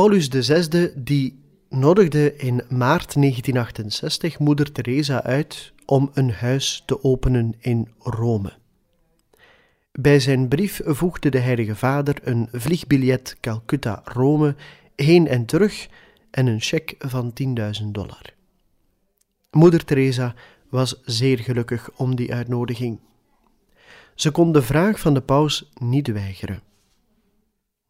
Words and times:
Paulus 0.00 0.28
VI 0.28 0.92
die 0.94 1.38
nodigde 1.68 2.36
in 2.36 2.62
maart 2.68 3.14
1968 3.14 4.38
moeder 4.38 4.72
Teresa 4.72 5.22
uit 5.22 5.72
om 5.86 6.10
een 6.14 6.30
huis 6.32 6.82
te 6.86 7.04
openen 7.04 7.54
in 7.58 7.88
Rome. 7.98 8.52
Bij 9.92 10.20
zijn 10.20 10.48
brief 10.48 10.80
voegde 10.84 11.28
de 11.28 11.38
Heilige 11.38 11.76
Vader 11.76 12.16
een 12.22 12.48
vliegbiljet 12.52 13.36
Calcutta-Rome 13.40 14.54
heen 14.96 15.28
en 15.28 15.44
terug 15.44 15.88
en 16.30 16.46
een 16.46 16.60
cheque 16.60 17.08
van 17.08 17.32
10.000 17.82 17.86
dollar. 17.86 18.34
Moeder 19.50 19.84
Teresa 19.84 20.34
was 20.68 21.00
zeer 21.04 21.38
gelukkig 21.38 21.90
om 21.96 22.16
die 22.16 22.34
uitnodiging. 22.34 22.98
Ze 24.14 24.30
kon 24.30 24.52
de 24.52 24.62
vraag 24.62 25.00
van 25.00 25.14
de 25.14 25.22
paus 25.22 25.70
niet 25.78 26.06
weigeren. 26.06 26.69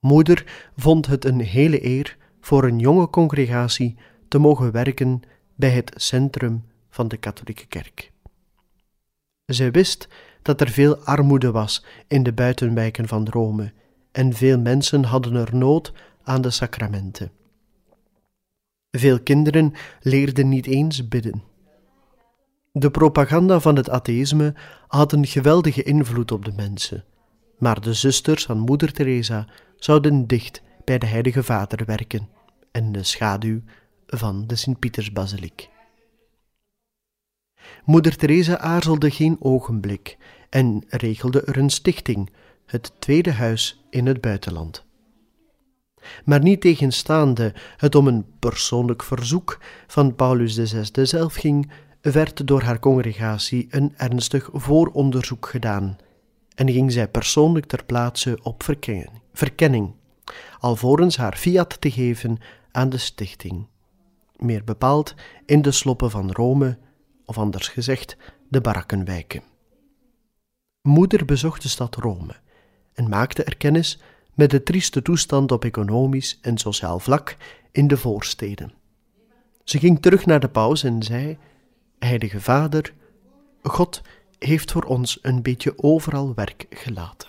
Moeder 0.01 0.70
vond 0.77 1.06
het 1.06 1.25
een 1.25 1.41
hele 1.41 1.84
eer 1.84 2.17
voor 2.41 2.65
een 2.65 2.79
jonge 2.79 3.11
congregatie 3.11 3.97
te 4.29 4.39
mogen 4.39 4.73
werken 4.73 5.23
bij 5.55 5.70
het 5.70 5.93
centrum 5.97 6.65
van 6.91 7.09
de 7.09 7.17
katholieke 7.17 7.67
kerk. 7.67 8.12
Zij 9.45 9.71
wist 9.71 10.09
dat 10.43 10.61
er 10.61 10.69
veel 10.69 10.97
armoede 10.97 11.51
was 11.51 11.84
in 12.09 12.23
de 12.23 12.33
buitenwijken 12.33 13.09
van 13.09 13.28
Rome 13.28 13.73
en 14.12 14.33
veel 14.33 14.59
mensen 14.59 15.05
hadden 15.05 15.34
er 15.34 15.56
nood 15.56 15.93
aan 16.23 16.43
de 16.43 16.51
sacramenten. 16.51 17.31
Veel 18.91 19.21
kinderen 19.21 19.73
leerden 20.01 20.48
niet 20.48 20.67
eens 20.67 21.09
bidden. 21.09 21.43
De 22.73 22.91
propaganda 22.91 23.61
van 23.61 23.77
het 23.77 23.91
atheïsme 23.91 24.55
had 24.89 25.12
een 25.12 25.27
geweldige 25.27 25.83
invloed 25.83 26.33
op 26.33 26.45
de 26.45 26.53
mensen, 26.56 27.05
maar 27.59 27.81
de 27.81 27.95
zusters 27.95 28.45
van 28.45 28.59
Moeder 28.59 28.93
Teresa 28.93 29.47
zouden 29.81 30.27
dicht 30.27 30.62
bij 30.84 30.98
de 30.98 31.06
Heilige 31.06 31.42
Vader 31.42 31.84
werken 31.84 32.28
en 32.70 32.92
de 32.92 33.03
schaduw 33.03 33.61
van 34.06 34.47
de 34.47 34.56
Sint-Pietersbasiliek. 34.56 35.69
Moeder 37.84 38.17
Teresa 38.17 38.59
aarzelde 38.59 39.11
geen 39.11 39.37
ogenblik 39.41 40.19
en 40.48 40.84
regelde 40.89 41.42
er 41.42 41.56
een 41.56 41.70
stichting, 41.70 42.31
het 42.67 42.92
tweede 42.98 43.33
huis 43.33 43.84
in 43.91 44.06
het 44.06 44.20
buitenland. 44.20 44.84
Maar 46.25 46.42
niet 46.42 46.61
tegenstaande 46.61 47.55
het 47.77 47.94
om 47.94 48.06
een 48.06 48.25
persoonlijk 48.39 49.03
verzoek 49.03 49.59
van 49.87 50.15
Paulus 50.15 50.55
VI 50.55 51.06
zelf 51.06 51.34
ging, 51.34 51.70
werd 52.00 52.47
door 52.47 52.62
haar 52.62 52.78
congregatie 52.78 53.67
een 53.70 53.94
ernstig 53.97 54.48
vooronderzoek 54.53 55.47
gedaan 55.48 55.97
en 56.61 56.70
ging 56.70 56.92
zij 56.92 57.08
persoonlijk 57.08 57.66
ter 57.66 57.84
plaatse 57.84 58.38
op 58.43 58.62
verkenning 58.62 59.21
verkenning, 59.32 59.94
alvorens 60.59 61.16
haar 61.16 61.37
fiat 61.37 61.81
te 61.81 61.91
geven 61.91 62.38
aan 62.72 62.88
de 62.88 62.98
stichting. 62.98 63.66
Meer 64.37 64.65
bepaald 64.65 65.15
in 65.47 65.62
de 65.62 65.70
sloppen 65.70 66.10
van 66.10 66.32
Rome, 66.32 66.78
of 67.25 67.38
anders 67.38 67.69
gezegd, 67.69 68.16
de 68.49 68.60
barakkenwijken. 68.60 69.43
Moeder 70.82 71.25
bezocht 71.25 71.62
de 71.62 71.69
stad 71.69 71.94
Rome 71.94 72.34
en 72.94 73.09
maakte 73.09 73.44
er 73.44 73.56
kennis 73.56 73.99
met 74.34 74.50
de 74.50 74.62
trieste 74.62 75.03
toestand 75.03 75.53
op 75.53 75.65
economisch 75.65 76.38
en 76.43 76.59
sociaal 76.59 76.99
vlak 76.99 77.37
in 77.72 77.88
de 77.88 77.97
voorsteden. 77.97 78.72
Ze 79.65 79.78
ging 79.78 80.03
terug 80.03 80.26
naar 80.26 80.41
de 80.41 80.49
paus 80.49 80.82
en 80.82 81.03
zei: 81.03 81.38
Heilige 81.99 82.41
Vader, 82.41 82.94
God 83.62 84.03
heeft 84.45 84.73
voor 84.73 84.84
ons 84.84 85.19
een 85.23 85.43
beetje 85.43 85.73
overal 85.77 86.34
werk 86.34 86.67
gelaten. 86.71 87.28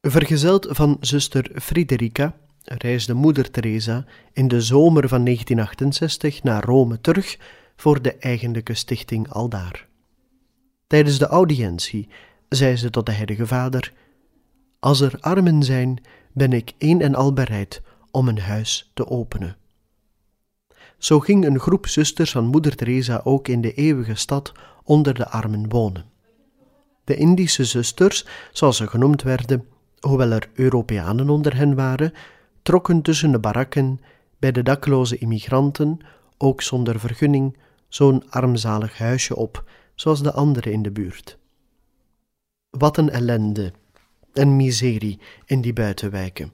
Vergezeld 0.00 0.66
van 0.70 0.96
zuster 1.00 1.60
Friderica 1.60 2.36
reisde 2.62 3.14
moeder 3.14 3.50
Teresa 3.50 4.04
in 4.32 4.48
de 4.48 4.60
zomer 4.60 5.08
van 5.08 5.24
1968 5.24 6.42
naar 6.42 6.64
Rome 6.64 7.00
terug 7.00 7.38
voor 7.76 8.02
de 8.02 8.14
eigenlijke 8.14 8.74
stichting 8.74 9.28
aldaar. 9.28 9.88
Tijdens 10.86 11.18
de 11.18 11.26
audiëntie 11.26 12.08
zei 12.48 12.76
ze 12.76 12.90
tot 12.90 13.06
de 13.06 13.12
Heilige 13.12 13.46
Vader: 13.46 13.92
Als 14.78 15.00
er 15.00 15.16
armen 15.20 15.62
zijn, 15.62 16.02
ben 16.32 16.52
ik 16.52 16.72
een 16.78 17.00
en 17.00 17.14
al 17.14 17.32
bereid 17.32 17.82
om 18.10 18.28
een 18.28 18.40
huis 18.40 18.90
te 18.94 19.06
openen. 19.06 19.56
Zo 20.98 21.20
ging 21.20 21.44
een 21.44 21.58
groep 21.58 21.86
zusters 21.86 22.30
van 22.30 22.46
moeder 22.46 22.76
Teresa 22.76 23.20
ook 23.24 23.48
in 23.48 23.60
de 23.60 23.74
eeuwige 23.74 24.14
stad 24.14 24.52
onder 24.82 25.14
de 25.14 25.28
armen 25.28 25.68
wonen. 25.68 26.04
De 27.04 27.16
Indische 27.16 27.64
zusters, 27.64 28.26
zoals 28.52 28.76
ze 28.76 28.86
genoemd 28.86 29.22
werden, 29.22 29.66
hoewel 30.00 30.30
er 30.30 30.50
Europeanen 30.54 31.28
onder 31.28 31.56
hen 31.56 31.74
waren, 31.74 32.12
trokken 32.62 33.02
tussen 33.02 33.32
de 33.32 33.38
barakken 33.38 34.00
bij 34.38 34.52
de 34.52 34.62
dakloze 34.62 35.18
immigranten, 35.18 35.98
ook 36.38 36.62
zonder 36.62 37.00
vergunning, 37.00 37.56
zo'n 37.88 38.30
armzalig 38.30 38.98
huisje 38.98 39.36
op, 39.36 39.64
zoals 39.94 40.22
de 40.22 40.32
anderen 40.32 40.72
in 40.72 40.82
de 40.82 40.90
buurt. 40.90 41.38
Wat 42.70 42.96
een 42.96 43.10
ellende 43.10 43.72
en 44.32 44.56
miserie 44.56 45.20
in 45.44 45.60
die 45.60 45.72
buitenwijken. 45.72 46.52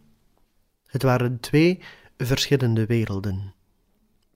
Het 0.86 1.02
waren 1.02 1.41
twee 1.41 1.82
verschillende 2.16 2.86
werelden. 2.86 3.54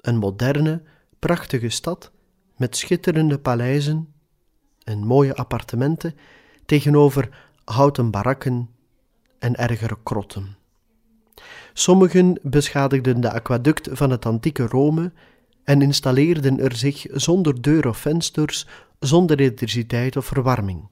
Een 0.06 0.17
moderne, 0.17 0.83
prachtige 1.19 1.69
stad 1.69 2.11
met 2.56 2.77
schitterende 2.77 3.39
paleizen 3.39 4.12
en 4.84 4.99
mooie 4.99 5.34
appartementen 5.34 6.15
tegenover 6.67 7.49
houten 7.65 8.11
barakken 8.11 8.71
en 9.39 9.56
ergere 9.56 9.99
krotten. 10.03 10.56
Sommigen 11.72 12.39
beschadigden 12.43 13.21
de 13.21 13.33
aquaduct 13.33 13.89
van 13.93 14.11
het 14.11 14.27
antieke 14.27 14.66
Rome 14.66 15.12
en 15.65 15.83
installeerden 15.83 16.61
er 16.61 16.77
zich 16.77 17.06
zonder 17.11 17.62
deur 17.62 17.89
of 17.89 17.99
vensters, 17.99 18.66
zonder 18.99 19.41
elektriciteit 19.41 20.16
of 20.16 20.27
verwarming. 20.27 20.89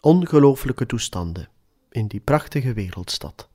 Ongelooflijke 0.00 0.86
toestanden 0.86 1.48
in 1.90 2.06
die 2.06 2.20
prachtige 2.20 2.72
wereldstad. 2.72 3.48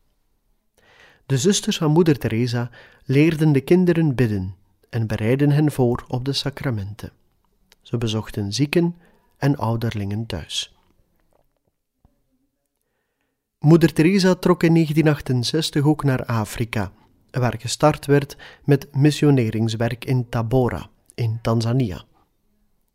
De 1.25 1.37
zusters 1.37 1.77
van 1.77 1.91
Moeder 1.91 2.17
Teresa 2.17 2.69
leerden 3.05 3.51
de 3.51 3.61
kinderen 3.61 4.15
bidden 4.15 4.57
en 4.89 5.07
bereidden 5.07 5.51
hen 5.51 5.71
voor 5.71 6.05
op 6.07 6.25
de 6.25 6.33
sacramenten. 6.33 7.11
Ze 7.81 7.97
bezochten 7.97 8.53
zieken 8.53 8.95
en 9.37 9.57
ouderlingen 9.57 10.25
thuis. 10.25 10.73
Moeder 13.59 13.93
Teresa 13.93 14.35
trok 14.35 14.63
in 14.63 14.73
1968 14.73 15.83
ook 15.85 16.03
naar 16.03 16.25
Afrika, 16.25 16.91
waar 17.31 17.55
gestart 17.59 18.05
werd 18.05 18.37
met 18.63 18.87
missioneringswerk 18.95 20.05
in 20.05 20.29
Tabora, 20.29 20.89
in 21.15 21.39
Tanzania. 21.41 22.03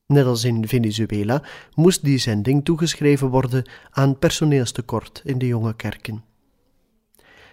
Net 0.07 0.27
als 0.27 0.45
in 0.45 0.69
Venezuela 0.69 1.43
moest 1.75 2.05
die 2.05 2.19
zending 2.19 2.65
toegeschreven 2.65 3.29
worden 3.29 3.71
aan 3.91 4.19
personeelstekort 4.19 5.23
in 5.25 5.39
de 5.39 5.47
jonge 5.47 5.77
kerken. 5.77 6.25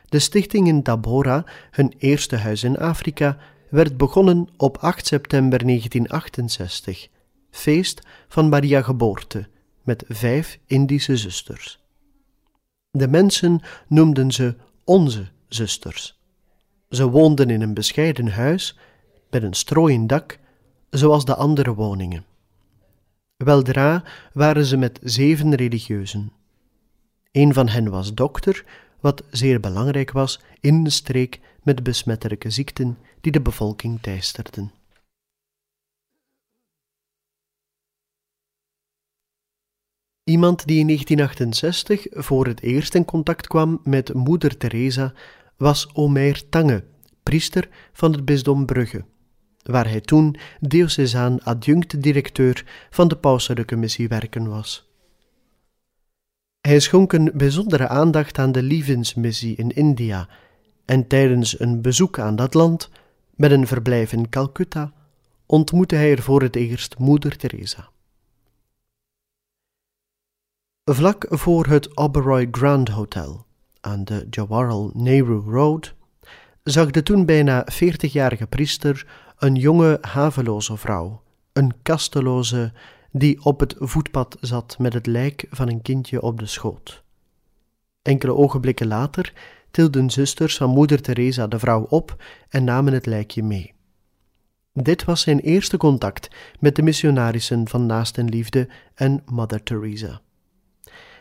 De 0.05 0.19
stichting 0.19 0.67
in 0.67 0.83
Tabora, 0.83 1.45
hun 1.71 1.93
eerste 1.97 2.35
huis 2.35 2.63
in 2.63 2.77
Afrika, 2.77 3.37
werd 3.71 3.97
begonnen 3.97 4.47
op 4.57 4.77
8 4.77 5.07
september 5.07 5.65
1968, 5.65 7.07
feest 7.51 8.01
van 8.27 8.49
Maria 8.49 8.81
Geboorte, 8.81 9.47
met 9.83 10.03
vijf 10.07 10.59
Indische 10.65 11.17
zusters. 11.17 11.79
De 12.91 13.07
mensen 13.07 13.61
noemden 13.87 14.31
ze 14.31 14.55
onze 14.83 15.27
zusters. 15.47 16.19
Ze 16.89 17.09
woonden 17.09 17.49
in 17.49 17.61
een 17.61 17.73
bescheiden 17.73 18.27
huis 18.27 18.77
met 19.29 19.43
een 19.43 19.53
strooien 19.53 20.07
dak, 20.07 20.39
zoals 20.89 21.25
de 21.25 21.35
andere 21.35 21.73
woningen. 21.73 22.25
Weldra 23.37 24.03
waren 24.33 24.65
ze 24.65 24.77
met 24.77 24.99
zeven 25.03 25.55
religieuzen. 25.55 26.31
Een 27.31 27.53
van 27.53 27.67
hen 27.67 27.89
was 27.89 28.13
dokter, 28.13 28.65
wat 28.99 29.23
zeer 29.29 29.59
belangrijk 29.59 30.11
was 30.11 30.39
in 30.59 30.83
de 30.83 30.89
streek 30.89 31.39
met 31.63 31.83
besmettelijke 31.83 32.49
ziekten 32.49 32.97
die 33.21 33.31
de 33.31 33.41
bevolking 33.41 34.01
teisterden. 34.01 34.71
Iemand 40.23 40.67
die 40.67 40.79
in 40.79 40.85
1968 40.85 42.05
voor 42.09 42.47
het 42.47 42.61
eerst 42.61 42.95
in 42.95 43.05
contact 43.05 43.47
kwam 43.47 43.79
met 43.83 44.13
Moeder 44.13 44.57
Teresa 44.57 45.13
was 45.57 45.93
Omer 45.93 46.49
Tange, 46.49 46.83
priester 47.23 47.69
van 47.93 48.11
het 48.11 48.25
bisdom 48.25 48.65
Brugge, 48.65 49.05
waar 49.63 49.89
hij 49.89 50.01
toen 50.01 50.35
diocesaan 50.59 51.43
adjunct-directeur 51.43 52.87
van 52.89 53.07
de 53.07 53.17
pauselijke 53.17 53.75
missiewerken 53.75 54.49
was. 54.49 54.89
Hij 56.61 56.79
schonk 56.79 57.13
een 57.13 57.31
bijzondere 57.33 57.87
aandacht 57.87 58.37
aan 58.37 58.51
de 58.51 58.63
Lievensmissie 58.63 59.55
in 59.55 59.69
India 59.69 60.29
en 60.85 61.07
tijdens 61.07 61.59
een 61.59 61.81
bezoek 61.81 62.19
aan 62.19 62.35
dat 62.35 62.53
land 62.53 62.89
met 63.41 63.51
een 63.51 63.67
verblijf 63.67 64.11
in 64.11 64.29
Calcutta, 64.29 64.93
ontmoette 65.45 65.95
hij 65.95 66.11
er 66.11 66.21
voor 66.21 66.41
het 66.41 66.55
eerst 66.55 66.97
moeder 66.97 67.37
Teresa. 67.37 67.89
Vlak 70.83 71.25
voor 71.29 71.65
het 71.65 71.97
Oberoi 71.97 72.47
Grand 72.51 72.89
Hotel 72.89 73.45
aan 73.79 74.03
de 74.03 74.27
Jawaharlal 74.29 74.91
Nehru 74.93 75.39
Road 75.51 75.93
zag 76.63 76.91
de 76.91 77.03
toen 77.03 77.25
bijna 77.25 77.63
veertigjarige 77.65 78.47
priester 78.47 79.07
een 79.37 79.55
jonge 79.55 79.97
haveloze 80.01 80.77
vrouw, 80.77 81.21
een 81.53 81.73
kasteloze, 81.81 82.73
die 83.11 83.43
op 83.43 83.59
het 83.59 83.75
voetpad 83.77 84.37
zat 84.39 84.75
met 84.79 84.93
het 84.93 85.05
lijk 85.05 85.45
van 85.49 85.69
een 85.69 85.81
kindje 85.81 86.21
op 86.21 86.39
de 86.39 86.45
schoot. 86.45 87.03
Enkele 88.01 88.35
ogenblikken 88.35 88.87
later 88.87 89.33
tilden 89.71 90.09
zusters 90.09 90.57
van 90.57 90.69
moeder 90.69 91.01
Teresa 91.01 91.47
de 91.47 91.59
vrouw 91.59 91.85
op 91.89 92.23
en 92.49 92.63
namen 92.63 92.93
het 92.93 93.05
lijkje 93.05 93.43
mee. 93.43 93.73
Dit 94.73 95.03
was 95.03 95.21
zijn 95.21 95.39
eerste 95.39 95.77
contact 95.77 96.27
met 96.59 96.75
de 96.75 96.81
missionarissen 96.81 97.67
van 97.67 97.85
Naastenliefde 97.85 98.67
en 98.95 99.23
Mother 99.25 99.63
Teresa. 99.63 100.21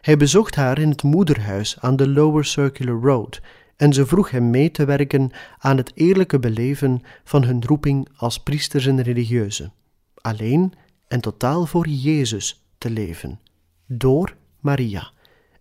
Hij 0.00 0.17
bezocht 0.17 0.55
haar 0.55 0.79
in 0.79 0.88
het 0.88 1.02
moederhuis 1.02 1.81
aan 1.81 1.97
de 1.97 2.08
Lower 2.08 2.44
Circular 2.44 3.00
Road 3.00 3.41
en 3.76 3.93
ze 3.93 4.06
vroeg 4.06 4.31
hem 4.31 4.50
mee 4.50 4.70
te 4.70 4.85
werken 4.85 5.31
aan 5.58 5.76
het 5.76 5.93
eerlijke 5.94 6.38
beleven 6.38 7.00
van 7.25 7.44
hun 7.44 7.64
roeping 7.64 8.08
als 8.17 8.43
priesters 8.43 8.87
en 8.87 9.02
religieuzen, 9.02 9.73
alleen 10.14 10.73
en 11.08 11.20
totaal 11.20 11.67
voor 11.67 11.88
Jezus 11.88 12.64
te 12.79 12.91
leven, 12.91 13.41
door 13.87 14.37
Maria, 14.61 15.11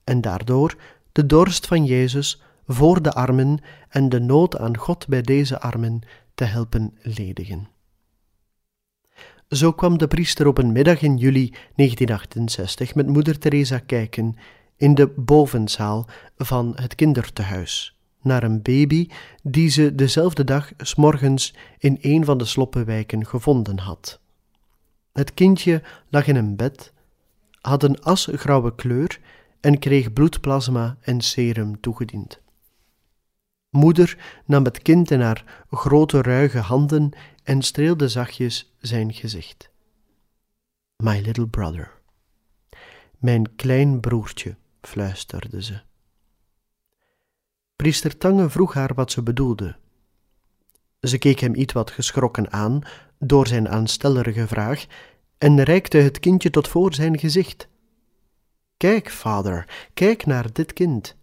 en 0.04 0.22
daardoor 0.22 0.76
de 1.12 1.26
dorst 1.26 1.68
van 1.68 1.86
Jezus 1.86 2.42
voor 2.71 3.01
de 3.01 3.12
armen 3.12 3.60
en 3.89 4.10
de 4.10 4.19
nood 4.19 4.57
aan 4.57 4.77
God 4.77 5.07
bij 5.07 5.21
deze 5.21 5.60
armen 5.60 6.01
te 6.36 6.44
helpen 6.44 6.98
ledigen. 7.01 7.68
Zo 9.48 9.71
kwam 9.71 9.98
de 9.98 10.07
priester 10.07 10.48
op 10.48 10.57
een 10.57 10.71
middag 10.71 11.01
in 11.01 11.18
juli 11.18 11.50
1968 11.75 12.95
met 12.95 13.07
moeder 13.07 13.39
Teresa 13.39 13.80
kijken 13.80 14.36
in 14.75 14.95
de 14.95 15.07
bovenzaal 15.07 16.07
van 16.38 16.71
het 16.75 16.95
kindertehuis 16.95 17.98
naar 18.21 18.44
een 18.44 18.62
baby 18.62 19.07
die 19.44 19.69
ze 19.69 19.95
dezelfde 19.95 20.44
dag 20.44 20.71
s 20.77 20.95
morgens 20.95 21.56
in 21.77 21.98
een 22.01 22.25
van 22.25 22.38
de 22.38 22.45
sloppenwijken 22.45 23.25
gevonden 23.25 23.80
had. 23.80 24.19
Het 25.13 25.33
kindje 25.33 25.81
lag 26.10 26.27
in 26.27 26.36
een 26.36 26.56
bed, 26.56 26.94
had 27.62 27.83
een 27.83 28.01
asgrauwe 28.01 28.75
kleur 28.75 29.19
en 29.60 29.80
kreeg 29.80 30.13
bloedplasma 30.13 30.98
en 31.01 31.21
serum 31.21 31.80
toegediend. 31.80 32.42
Moeder 33.69 34.42
nam 34.45 34.63
het 34.63 34.81
kind 34.81 35.12
in 35.12 35.21
haar 35.21 35.63
grote 35.71 36.21
ruige 36.21 36.60
handen 36.60 37.12
en 37.44 37.62
streelde 37.62 38.07
zachtjes 38.07 38.75
zijn 38.80 39.13
gezicht. 39.13 39.69
My 40.95 41.19
little 41.19 41.48
brother. 41.48 41.92
Mijn 43.18 43.56
klein 43.56 44.00
broertje, 44.00 44.56
fluisterde 44.81 45.63
ze. 45.63 45.81
Priester 47.75 48.18
Tange 48.18 48.50
vroeg 48.50 48.74
haar 48.74 48.94
wat 48.94 49.12
ze 49.12 49.24
bedoelde. 49.24 49.75
Ze 51.01 51.18
keek 51.18 51.39
hem 51.39 51.56
iets 51.56 51.74
wat 51.74 51.92
geschrokken 51.92 52.51
aan 52.51 52.81
door 53.19 53.48
zijn 53.48 53.69
aanstellerige 53.69 54.48
vraag 54.48 54.86
en 55.38 55.63
reikte 55.63 55.98
het 55.98 56.19
kindje 56.19 56.50
tot 56.50 56.68
voor 56.68 56.94
zijn 56.94 57.19
gezicht. 57.19 57.68
Kijk, 58.77 59.10
vader, 59.10 59.89
kijk 59.94 60.25
naar 60.25 60.54
dit 60.54 60.74
kind. 60.74 61.18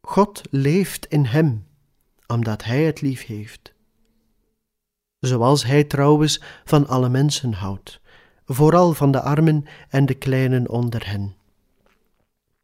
God 0.00 0.42
leeft 0.50 1.06
in 1.06 1.24
hem, 1.24 1.66
omdat 2.26 2.64
hij 2.64 2.82
het 2.82 3.00
lief 3.00 3.26
heeft. 3.26 3.74
Zoals 5.18 5.64
hij 5.64 5.84
trouwens 5.84 6.42
van 6.64 6.86
alle 6.86 7.08
mensen 7.08 7.52
houdt, 7.52 8.00
vooral 8.44 8.94
van 8.94 9.10
de 9.10 9.20
armen 9.20 9.64
en 9.88 10.06
de 10.06 10.14
kleinen 10.14 10.68
onder 10.68 11.10
hen. 11.10 11.36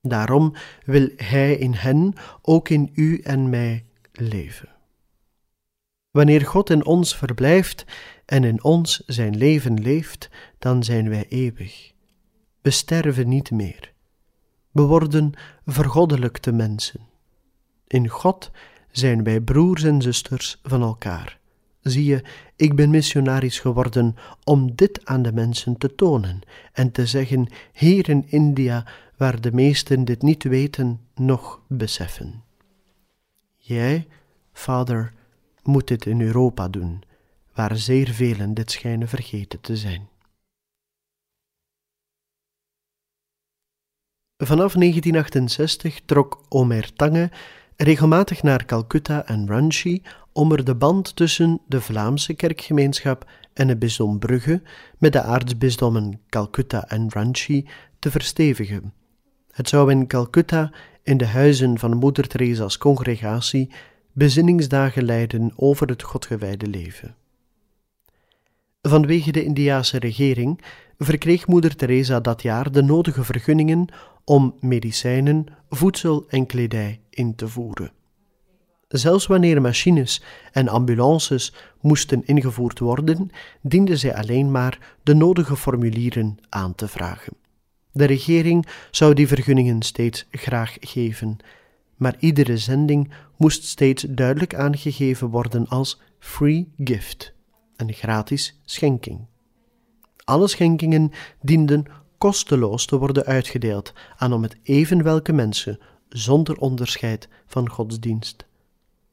Daarom 0.01 0.55
wil 0.85 1.09
hij 1.17 1.57
in 1.57 1.73
hen, 1.73 2.15
ook 2.43 2.69
in 2.69 2.91
u 2.95 3.21
en 3.21 3.51
mij, 3.51 3.85
leven. 4.13 4.69
Wanneer 6.11 6.47
God 6.47 6.71
in 6.71 6.85
ons 6.85 7.17
verblijft 7.17 7.85
en 8.25 8.45
in 8.45 8.65
ons 8.65 9.03
zijn 9.07 9.37
leven 9.37 9.81
leeft, 9.81 10.31
dan 10.59 10.85
zijn 10.85 11.09
wij 11.09 11.27
eeuwig. 11.29 11.93
We 12.61 12.71
sterven 12.71 13.29
niet 13.29 13.51
meer. 13.51 13.93
We 14.71 14.83
worden 14.83 15.33
vergoddelijkte 15.67 16.53
mensen. 16.53 17.01
In 17.87 18.09
God 18.09 18.51
zijn 18.91 19.25
wij 19.25 19.41
broers 19.41 19.83
en 19.83 20.03
zusters 20.03 20.61
van 20.63 20.83
elkaar. 20.83 21.39
Zie 21.81 22.05
je, 22.05 22.25
ik 22.57 22.77
ben 22.77 22.91
missionaris 22.91 23.59
geworden 23.59 24.17
om 24.45 24.75
dit 24.75 25.07
aan 25.07 25.23
de 25.23 25.33
mensen 25.33 25.77
te 25.77 25.95
tonen 25.95 26.41
en 26.73 26.91
te 26.91 27.07
zeggen: 27.07 27.49
hier 27.73 28.09
in 28.09 28.25
India, 28.29 28.87
waar 29.17 29.41
de 29.41 29.53
meesten 29.53 30.05
dit 30.05 30.23
niet 30.23 30.43
weten, 30.43 31.01
nog 31.15 31.61
beseffen. 31.69 32.43
Jij, 33.57 34.07
vader, 34.53 35.13
moet 35.63 35.89
dit 35.89 36.07
in 36.07 36.21
Europa 36.21 36.69
doen, 36.69 37.03
waar 37.55 37.77
zeer 37.77 38.09
velen 38.09 38.55
dit 38.55 38.71
schijnen 38.71 39.09
vergeten 39.09 39.61
te 39.61 39.77
zijn. 39.77 40.09
Vanaf 44.37 44.73
1968 44.73 46.01
trok 46.05 46.45
Omer 46.49 46.93
Tange 46.93 47.31
regelmatig 47.77 48.43
naar 48.43 48.65
Calcutta 48.65 49.27
en 49.27 49.49
Ranchi 49.49 50.03
om 50.33 50.53
er 50.53 50.65
de 50.65 50.75
band 50.75 51.17
tussen 51.17 51.61
de 51.67 51.81
Vlaamse 51.81 52.35
kerkgemeenschap 52.35 53.31
en 53.53 53.69
het 53.69 53.79
bisdom 53.79 54.19
Brugge 54.19 54.63
met 54.99 55.13
de 55.13 55.23
aartsbisdommen 55.23 56.21
Calcutta 56.29 56.89
en 56.89 57.07
Ranchi 57.11 57.69
te 57.99 58.11
verstevigen. 58.11 58.93
Het 59.51 59.69
zou 59.69 59.91
in 59.91 60.07
Calcutta, 60.07 60.73
in 61.03 61.17
de 61.17 61.27
huizen 61.27 61.79
van 61.79 61.97
Moeder 61.97 62.27
Theresa's 62.29 62.79
congregatie, 62.79 63.71
bezinningsdagen 64.13 65.05
leiden 65.05 65.53
over 65.57 65.89
het 65.89 66.03
godgewijde 66.03 66.67
leven. 66.67 67.17
Vanwege 68.87 69.33
de 69.33 69.45
Indiase 69.45 69.99
regering 69.99 70.61
verkreeg 70.99 71.47
Moeder 71.47 71.77
Teresa 71.77 72.21
dat 72.21 72.43
jaar 72.43 72.73
de 72.73 72.83
nodige 72.83 73.25
vergunningen 73.25 73.87
om 74.25 74.55
medicijnen, 74.61 75.47
voedsel 75.69 76.25
en 76.29 76.47
kledij 76.47 77.01
in 77.11 77.35
te 77.35 77.49
voeren. 77.49 77.93
Zelfs 78.89 79.27
wanneer 79.27 79.61
machines 79.61 80.23
en 80.53 80.69
ambulances 80.69 81.55
moesten 81.81 82.27
ingevoerd 82.27 82.79
worden, 82.79 83.31
diende 83.63 83.97
zij 83.97 84.15
alleen 84.15 84.51
maar 84.51 84.97
de 85.03 85.15
nodige 85.15 85.57
formulieren 85.57 86.39
aan 86.49 86.75
te 86.75 86.89
vragen. 86.89 87.33
De 87.93 88.05
regering 88.05 88.67
zou 88.91 89.15
die 89.15 89.29
vergunningen 89.29 89.83
steeds 89.83 90.27
graag 90.31 90.77
geven, 90.81 91.37
maar 91.97 92.17
iedere 92.19 92.59
zending 92.59 93.13
moest 93.37 93.65
steeds 93.65 94.07
duidelijk 94.09 94.55
aangegeven 94.55 95.29
worden 95.29 95.69
als 95.69 96.01
free 96.19 96.73
gift, 96.79 97.34
een 97.77 97.93
gratis 97.93 98.61
schenking. 98.65 99.27
Alle 100.25 100.49
schenkingen 100.49 101.13
dienden 101.41 101.85
kosteloos 102.19 102.87
te 102.87 102.99
worden 102.99 103.25
uitgedeeld 103.25 103.93
aan 104.17 104.33
om 104.33 104.43
het 104.43 104.57
even 104.63 105.03
welke 105.03 105.33
mensen, 105.33 105.79
zonder 106.09 106.57
onderscheid 106.57 107.29
van 107.47 107.71
godsdienst. 107.71 108.47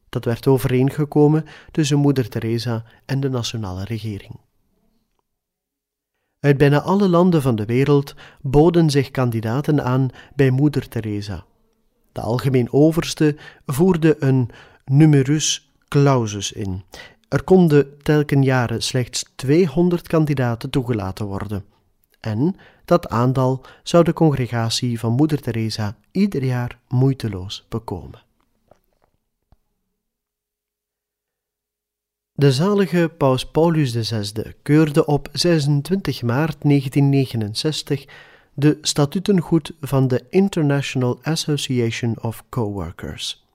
Dat 0.08 0.24
werd 0.24 0.46
overeengekomen 0.46 1.44
tussen 1.70 1.98
Moeder 1.98 2.28
Teresa 2.28 2.84
en 3.04 3.20
de 3.20 3.28
nationale 3.28 3.84
regering. 3.84 4.40
Uit 6.40 6.56
bijna 6.56 6.80
alle 6.80 7.08
landen 7.08 7.42
van 7.42 7.56
de 7.56 7.64
wereld 7.64 8.14
boden 8.40 8.90
zich 8.90 9.10
kandidaten 9.10 9.84
aan 9.84 10.08
bij 10.34 10.50
Moeder 10.50 10.88
Teresa. 10.88 11.44
De 12.12 12.20
algemeen 12.20 12.72
overste 12.72 13.36
voerde 13.66 14.16
een 14.18 14.50
numerus 14.84 15.72
clausus 15.88 16.52
in. 16.52 16.82
Er 17.32 17.44
konden 17.44 18.02
telken 18.02 18.42
jaren 18.42 18.82
slechts 18.82 19.24
200 19.34 20.08
kandidaten 20.08 20.70
toegelaten 20.70 21.26
worden. 21.26 21.64
En 22.20 22.56
dat 22.84 23.08
aantal 23.08 23.64
zou 23.82 24.04
de 24.04 24.12
congregatie 24.12 24.98
van 24.98 25.12
Moeder 25.12 25.40
Teresa 25.40 25.96
ieder 26.10 26.44
jaar 26.44 26.78
moeiteloos 26.88 27.66
bekomen. 27.68 28.22
De 32.32 32.52
zalige 32.52 33.10
paus 33.16 33.46
Paulus 33.46 34.08
VI 34.08 34.54
keurde 34.62 35.06
op 35.06 35.28
26 35.32 36.22
maart 36.22 36.56
1969 36.62 38.04
de 38.54 38.78
statutengoed 38.80 39.72
van 39.80 40.08
de 40.08 40.26
International 40.30 41.18
Association 41.22 42.22
of 42.22 42.44
Coworkers. 42.48 43.46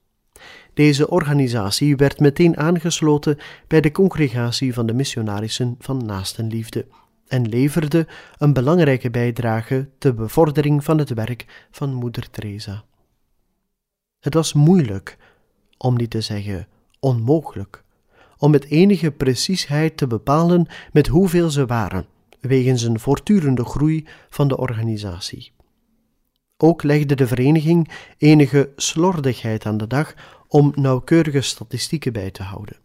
Deze 0.78 1.10
organisatie 1.10 1.96
werd 1.96 2.20
meteen 2.20 2.56
aangesloten 2.56 3.38
bij 3.66 3.80
de 3.80 3.90
congregatie 3.90 4.74
van 4.74 4.86
de 4.86 4.92
missionarissen 4.92 5.76
van 5.78 6.06
Naastenliefde 6.06 6.86
en 7.28 7.48
leverde 7.48 8.06
een 8.38 8.52
belangrijke 8.52 9.10
bijdrage 9.10 9.88
ter 9.98 10.14
bevordering 10.14 10.84
van 10.84 10.98
het 10.98 11.14
werk 11.14 11.66
van 11.70 11.94
Moeder 11.94 12.30
Teresa. 12.30 12.84
Het 14.20 14.34
was 14.34 14.52
moeilijk, 14.52 15.16
om 15.78 15.96
niet 15.96 16.10
te 16.10 16.20
zeggen 16.20 16.66
onmogelijk, 17.00 17.84
om 18.36 18.50
met 18.50 18.64
enige 18.64 19.10
preciesheid 19.10 19.96
te 19.96 20.06
bepalen 20.06 20.66
met 20.92 21.06
hoeveel 21.06 21.50
ze 21.50 21.66
waren, 21.66 22.06
wegens 22.40 22.82
een 22.82 23.00
voortdurende 23.00 23.64
groei 23.64 24.06
van 24.28 24.48
de 24.48 24.56
organisatie. 24.56 25.52
Ook 26.60 26.82
legde 26.82 27.14
de 27.14 27.26
vereniging 27.26 27.90
enige 28.18 28.72
slordigheid 28.76 29.66
aan 29.66 29.76
de 29.76 29.86
dag 29.86 30.14
om 30.48 30.72
nauwkeurige 30.74 31.40
statistieken 31.40 32.12
bij 32.12 32.30
te 32.30 32.42
houden. 32.42 32.76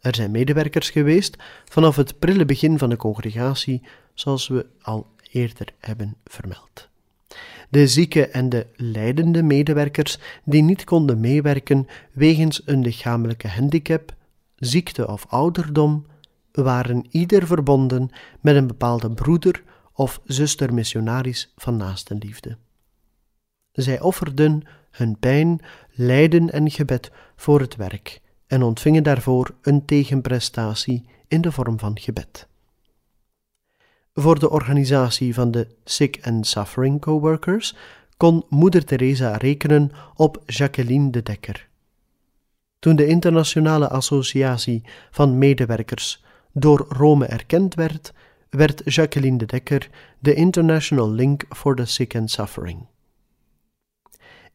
Er 0.00 0.14
zijn 0.14 0.30
medewerkers 0.30 0.90
geweest 0.90 1.36
vanaf 1.64 1.96
het 1.96 2.18
prille 2.18 2.44
begin 2.44 2.78
van 2.78 2.88
de 2.88 2.96
congregatie, 2.96 3.82
zoals 4.14 4.48
we 4.48 4.66
al 4.82 5.06
eerder 5.30 5.68
hebben 5.78 6.16
vermeld. 6.24 6.88
De 7.70 7.86
zieke 7.86 8.26
en 8.26 8.48
de 8.48 8.66
lijdende 8.76 9.42
medewerkers 9.42 10.18
die 10.44 10.62
niet 10.62 10.84
konden 10.84 11.20
meewerken 11.20 11.86
wegens 12.12 12.62
een 12.64 12.80
lichamelijke 12.80 13.48
handicap, 13.48 14.14
ziekte 14.56 15.08
of 15.08 15.26
ouderdom, 15.28 16.06
waren 16.52 17.06
ieder 17.10 17.46
verbonden 17.46 18.10
met 18.40 18.56
een 18.56 18.66
bepaalde 18.66 19.10
broeder 19.10 19.62
of 19.92 20.20
zuster 20.24 20.74
missionaris 20.74 21.52
van 21.56 21.76
naastenliefde. 21.76 22.56
Zij 23.72 24.00
offerden 24.00 24.62
hun 24.90 25.18
pijn, 25.18 25.60
lijden 25.98 26.50
en 26.50 26.70
gebed 26.70 27.10
voor 27.36 27.60
het 27.60 27.76
werk 27.76 28.20
en 28.46 28.62
ontvingen 28.62 29.02
daarvoor 29.02 29.54
een 29.62 29.84
tegenprestatie 29.84 31.04
in 31.28 31.40
de 31.40 31.52
vorm 31.52 31.78
van 31.78 31.98
gebed. 31.98 32.46
Voor 34.14 34.38
de 34.38 34.50
organisatie 34.50 35.34
van 35.34 35.50
de 35.50 35.66
Sick 35.84 36.18
and 36.22 36.46
Suffering 36.46 37.00
Coworkers 37.00 37.76
kon 38.16 38.44
Moeder 38.48 38.84
Teresa 38.84 39.36
rekenen 39.36 39.90
op 40.14 40.42
Jacqueline 40.46 41.10
de 41.10 41.22
Dekker. 41.22 41.68
Toen 42.78 42.96
de 42.96 43.06
Internationale 43.06 43.88
Associatie 43.88 44.82
van 45.10 45.38
Medewerkers 45.38 46.24
door 46.52 46.86
Rome 46.88 47.26
erkend 47.26 47.74
werd, 47.74 48.12
werd 48.50 48.82
Jacqueline 48.84 49.38
de 49.38 49.46
Dekker 49.46 49.90
de 50.18 50.34
International 50.34 51.10
Link 51.10 51.44
for 51.48 51.76
the 51.76 51.84
Sick 51.84 52.16
and 52.16 52.30
Suffering. 52.30 52.86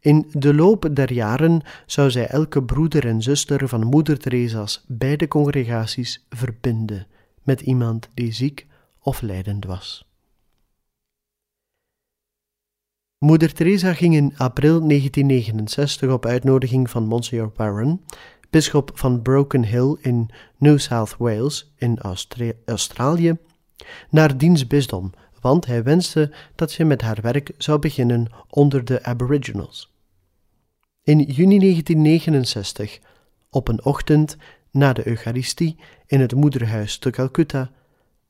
In 0.03 0.25
de 0.31 0.53
loop 0.53 0.89
der 0.93 1.13
jaren 1.13 1.61
zou 1.85 2.11
zij 2.11 2.27
elke 2.27 2.63
broeder 2.63 3.07
en 3.07 3.21
zuster 3.21 3.67
van 3.67 3.85
Moeder 3.85 4.19
Teresa's 4.19 4.83
beide 4.87 5.27
congregaties 5.27 6.25
verbinden 6.29 7.07
met 7.43 7.61
iemand 7.61 8.09
die 8.13 8.33
ziek 8.33 8.67
of 8.99 9.21
lijdend 9.21 9.65
was. 9.65 10.11
Moeder 13.17 13.53
Teresa 13.53 13.93
ging 13.93 14.15
in 14.15 14.33
april 14.37 14.87
1969 14.87 16.11
op 16.11 16.25
uitnodiging 16.25 16.89
van 16.89 17.07
Monsieur 17.07 17.51
Warren, 17.55 18.01
bisschop 18.49 18.91
van 18.93 19.21
Broken 19.21 19.65
Hill 19.65 19.97
in 20.01 20.29
New 20.57 20.79
South 20.79 21.15
Wales 21.17 21.73
in 21.77 21.99
Australië, 22.65 23.37
naar 24.09 24.37
diens 24.37 24.67
bisdom, 24.67 25.11
want 25.41 25.65
hij 25.65 25.83
wenste 25.83 26.33
dat 26.55 26.71
ze 26.71 26.83
met 26.83 27.01
haar 27.01 27.19
werk 27.21 27.51
zou 27.57 27.79
beginnen 27.79 28.27
onder 28.49 28.85
de 28.85 29.03
Aboriginals. 29.03 29.92
In 31.05 31.19
juni 31.19 31.59
1969, 31.59 32.99
op 33.49 33.67
een 33.67 33.85
ochtend 33.85 34.37
na 34.71 34.93
de 34.93 35.07
Eucharistie 35.07 35.79
in 36.05 36.19
het 36.19 36.35
moederhuis 36.35 36.97
te 36.97 37.09
Calcutta, 37.09 37.71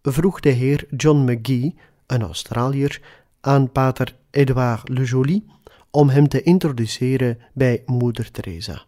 vroeg 0.01 0.39
de 0.39 0.49
heer 0.49 0.85
John 0.97 1.31
McGee, 1.31 1.75
een 2.07 2.21
Australiër, 2.21 3.01
aan 3.41 3.71
pater 3.71 4.15
Edouard 4.29 4.89
Le 4.89 5.03
Joly 5.03 5.43
om 5.91 6.09
hem 6.09 6.27
te 6.27 6.41
introduceren 6.41 7.37
bij 7.53 7.83
moeder 7.85 8.31
Teresa. 8.31 8.85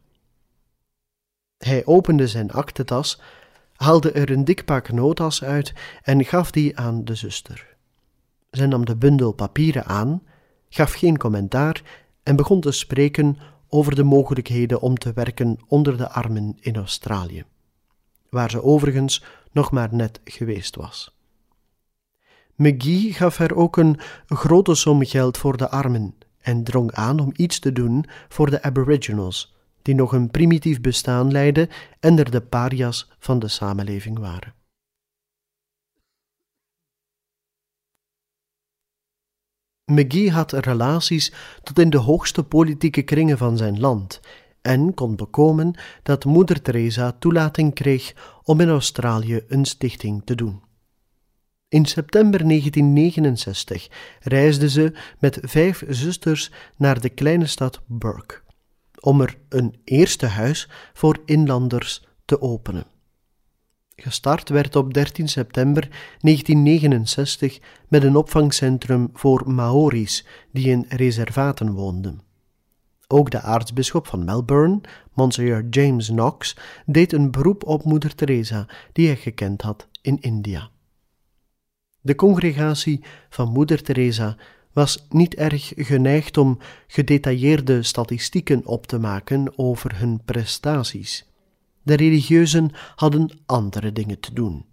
Hij 1.57 1.85
opende 1.85 2.27
zijn 2.27 2.51
aktentas, 2.51 3.21
haalde 3.75 4.11
er 4.11 4.31
een 4.31 4.45
dik 4.45 4.65
pak 4.65 4.91
notas 4.91 5.43
uit 5.43 5.73
en 6.03 6.25
gaf 6.25 6.51
die 6.51 6.77
aan 6.77 7.05
de 7.05 7.15
zuster. 7.15 7.75
Zij 8.49 8.65
nam 8.65 8.85
de 8.85 8.95
bundel 8.95 9.31
papieren 9.31 9.85
aan, 9.85 10.23
gaf 10.69 10.93
geen 10.93 11.17
commentaar 11.17 11.81
en 12.23 12.35
begon 12.35 12.61
te 12.61 12.71
spreken 12.71 13.37
over 13.69 13.95
de 13.95 14.03
mogelijkheden 14.03 14.81
om 14.81 14.97
te 14.97 15.13
werken 15.13 15.57
onder 15.67 15.97
de 15.97 16.09
armen 16.09 16.57
in 16.59 16.75
Australië, 16.75 17.43
waar 18.29 18.49
ze 18.49 18.63
overigens 18.63 19.23
nog 19.51 19.71
maar 19.71 19.89
net 19.91 20.21
geweest 20.23 20.75
was. 20.75 21.17
McGee 22.55 23.13
gaf 23.13 23.37
haar 23.37 23.55
ook 23.55 23.77
een 23.77 23.99
grote 24.25 24.75
som 24.75 25.05
geld 25.05 25.37
voor 25.37 25.57
de 25.57 25.69
armen 25.69 26.15
en 26.41 26.63
drong 26.63 26.91
aan 26.91 27.19
om 27.19 27.31
iets 27.35 27.59
te 27.59 27.71
doen 27.71 28.05
voor 28.29 28.49
de 28.49 28.61
Aboriginals, 28.61 29.55
die 29.81 29.95
nog 29.95 30.13
een 30.13 30.31
primitief 30.31 30.81
bestaan 30.81 31.31
leidden 31.31 31.69
en 31.99 32.19
er 32.19 32.31
de 32.31 32.41
parias 32.41 33.11
van 33.19 33.39
de 33.39 33.47
samenleving 33.47 34.19
waren. 34.19 34.53
McGee 39.85 40.31
had 40.31 40.51
relaties 40.51 41.33
tot 41.63 41.79
in 41.79 41.89
de 41.89 41.97
hoogste 41.97 42.43
politieke 42.43 43.01
kringen 43.01 43.37
van 43.37 43.57
zijn 43.57 43.79
land 43.79 44.19
en 44.61 44.93
kon 44.93 45.15
bekomen 45.15 45.73
dat 46.03 46.25
moeder 46.25 46.61
Teresa 46.61 47.11
toelating 47.11 47.73
kreeg 47.73 48.13
om 48.43 48.59
in 48.59 48.69
Australië 48.69 49.43
een 49.47 49.65
stichting 49.65 50.21
te 50.25 50.35
doen. 50.35 50.61
In 51.67 51.85
september 51.85 52.47
1969 52.47 53.87
reisde 54.19 54.69
ze 54.69 54.93
met 55.19 55.39
vijf 55.41 55.83
zusters 55.87 56.51
naar 56.77 57.01
de 57.01 57.09
kleine 57.09 57.45
stad 57.45 57.81
Burke 57.87 58.43
om 58.99 59.21
er 59.21 59.37
een 59.49 59.75
eerste 59.83 60.25
huis 60.25 60.69
voor 60.93 61.19
inlanders 61.25 62.05
te 62.25 62.41
openen. 62.41 62.94
Gestart 63.95 64.49
werd 64.49 64.75
op 64.75 64.93
13 64.93 65.27
september 65.27 65.81
1969 66.19 67.59
met 67.87 68.03
een 68.03 68.15
opvangcentrum 68.15 69.09
voor 69.13 69.51
Maori's 69.51 70.25
die 70.51 70.69
in 70.69 70.85
reservaten 70.89 71.71
woonden. 71.73 72.21
Ook 73.07 73.31
de 73.31 73.41
aartsbisschop 73.41 74.07
van 74.07 74.23
Melbourne, 74.23 74.81
Monsieur 75.13 75.67
James 75.69 76.07
Knox, 76.07 76.57
deed 76.85 77.13
een 77.13 77.31
beroep 77.31 77.63
op 77.65 77.83
moeder 77.83 78.15
Teresa 78.15 78.67
die 78.91 79.07
hij 79.07 79.15
gekend 79.15 79.61
had 79.61 79.87
in 80.01 80.21
India. 80.21 80.69
De 82.01 82.15
congregatie 82.15 83.03
van 83.29 83.51
moeder 83.51 83.83
Teresa 83.83 84.37
was 84.73 85.05
niet 85.09 85.35
erg 85.35 85.71
geneigd 85.75 86.37
om 86.37 86.57
gedetailleerde 86.87 87.83
statistieken 87.83 88.65
op 88.65 88.87
te 88.87 88.99
maken 88.99 89.57
over 89.57 89.99
hun 89.99 90.21
prestaties. 90.25 91.25
De 91.85 91.95
religieuzen 91.95 92.71
hadden 92.95 93.29
andere 93.45 93.91
dingen 93.91 94.19
te 94.19 94.33
doen. 94.33 94.65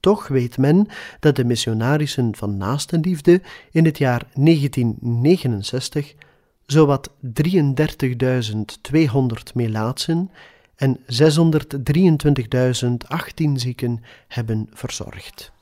Toch 0.00 0.28
weet 0.28 0.58
men 0.58 0.86
dat 1.20 1.36
de 1.36 1.44
missionarissen 1.44 2.36
van 2.36 2.56
naastenliefde 2.56 3.42
in 3.70 3.84
het 3.84 3.98
jaar 3.98 4.26
1969 4.34 6.14
zowat 6.66 7.10
33.200 7.10 7.16
melaatsen 9.54 10.30
en 10.76 10.98
623.018 10.98 11.04
zieken 13.54 14.02
hebben 14.28 14.68
verzorgd. 14.72 15.52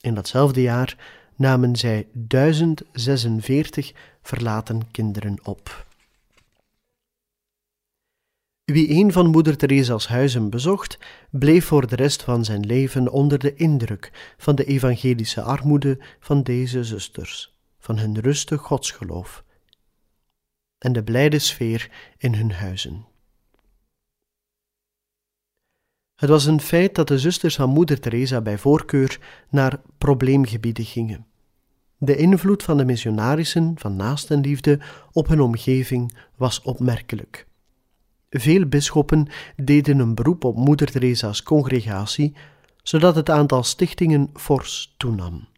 In 0.00 0.14
datzelfde 0.14 0.62
jaar 0.62 0.96
namen 1.36 1.76
zij 1.76 2.06
1046 2.12 3.92
verlaten 4.22 4.90
kinderen 4.90 5.38
op. 5.42 5.86
Wie 8.64 8.90
een 8.90 9.12
van 9.12 9.26
moeder 9.26 9.56
Theresa's 9.56 10.06
huizen 10.06 10.50
bezocht, 10.50 10.98
bleef 11.30 11.64
voor 11.64 11.86
de 11.86 11.96
rest 11.96 12.22
van 12.22 12.44
zijn 12.44 12.66
leven 12.66 13.08
onder 13.12 13.38
de 13.38 13.54
indruk 13.54 14.34
van 14.36 14.54
de 14.54 14.64
evangelische 14.64 15.42
armoede 15.42 15.98
van 16.20 16.42
deze 16.42 16.84
zusters, 16.84 17.58
van 17.78 17.98
hun 17.98 18.20
rustig 18.20 18.60
godsgeloof 18.60 19.44
en 20.84 20.92
de 20.92 21.02
blijde 21.02 21.38
sfeer 21.38 21.90
in 22.16 22.34
hun 22.34 22.52
huizen. 22.52 23.06
Het 26.14 26.28
was 26.28 26.44
een 26.44 26.60
feit 26.60 26.94
dat 26.94 27.08
de 27.08 27.18
zusters 27.18 27.54
van 27.54 27.70
moeder 27.70 28.00
Teresa 28.00 28.40
bij 28.40 28.58
voorkeur 28.58 29.18
naar 29.50 29.80
probleemgebieden 29.98 30.84
gingen. 30.84 31.26
De 31.96 32.16
invloed 32.16 32.62
van 32.62 32.76
de 32.76 32.84
missionarissen 32.84 33.78
van 33.78 33.96
naastenliefde 33.96 34.80
op 35.12 35.28
hun 35.28 35.40
omgeving 35.40 36.16
was 36.36 36.62
opmerkelijk. 36.62 37.46
Veel 38.36 38.66
bisschoppen 38.66 39.26
deden 39.56 39.98
een 39.98 40.14
beroep 40.14 40.44
op 40.44 40.56
moeder 40.56 40.90
Teresa's 40.90 41.42
congregatie, 41.42 42.34
zodat 42.82 43.14
het 43.14 43.30
aantal 43.30 43.62
stichtingen 43.62 44.30
fors 44.34 44.94
toenam. 44.96 45.48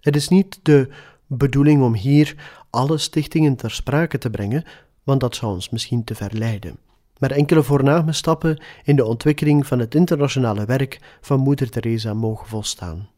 Het 0.00 0.16
is 0.16 0.28
niet 0.28 0.58
de 0.62 0.88
bedoeling 1.26 1.82
om 1.82 1.94
hier 1.94 2.34
alle 2.70 2.98
stichtingen 2.98 3.56
ter 3.56 3.70
sprake 3.70 4.18
te 4.18 4.30
brengen, 4.30 4.64
want 5.02 5.20
dat 5.20 5.36
zou 5.36 5.54
ons 5.54 5.70
misschien 5.70 6.04
te 6.04 6.14
verleiden. 6.14 6.78
Maar 7.18 7.30
enkele 7.30 7.62
voorname 7.62 8.12
stappen 8.12 8.62
in 8.84 8.96
de 8.96 9.04
ontwikkeling 9.04 9.66
van 9.66 9.78
het 9.78 9.94
internationale 9.94 10.64
werk 10.64 11.18
van 11.20 11.40
Moeder 11.40 11.70
Teresa 11.70 12.14
mogen 12.14 12.48
volstaan. 12.48 13.08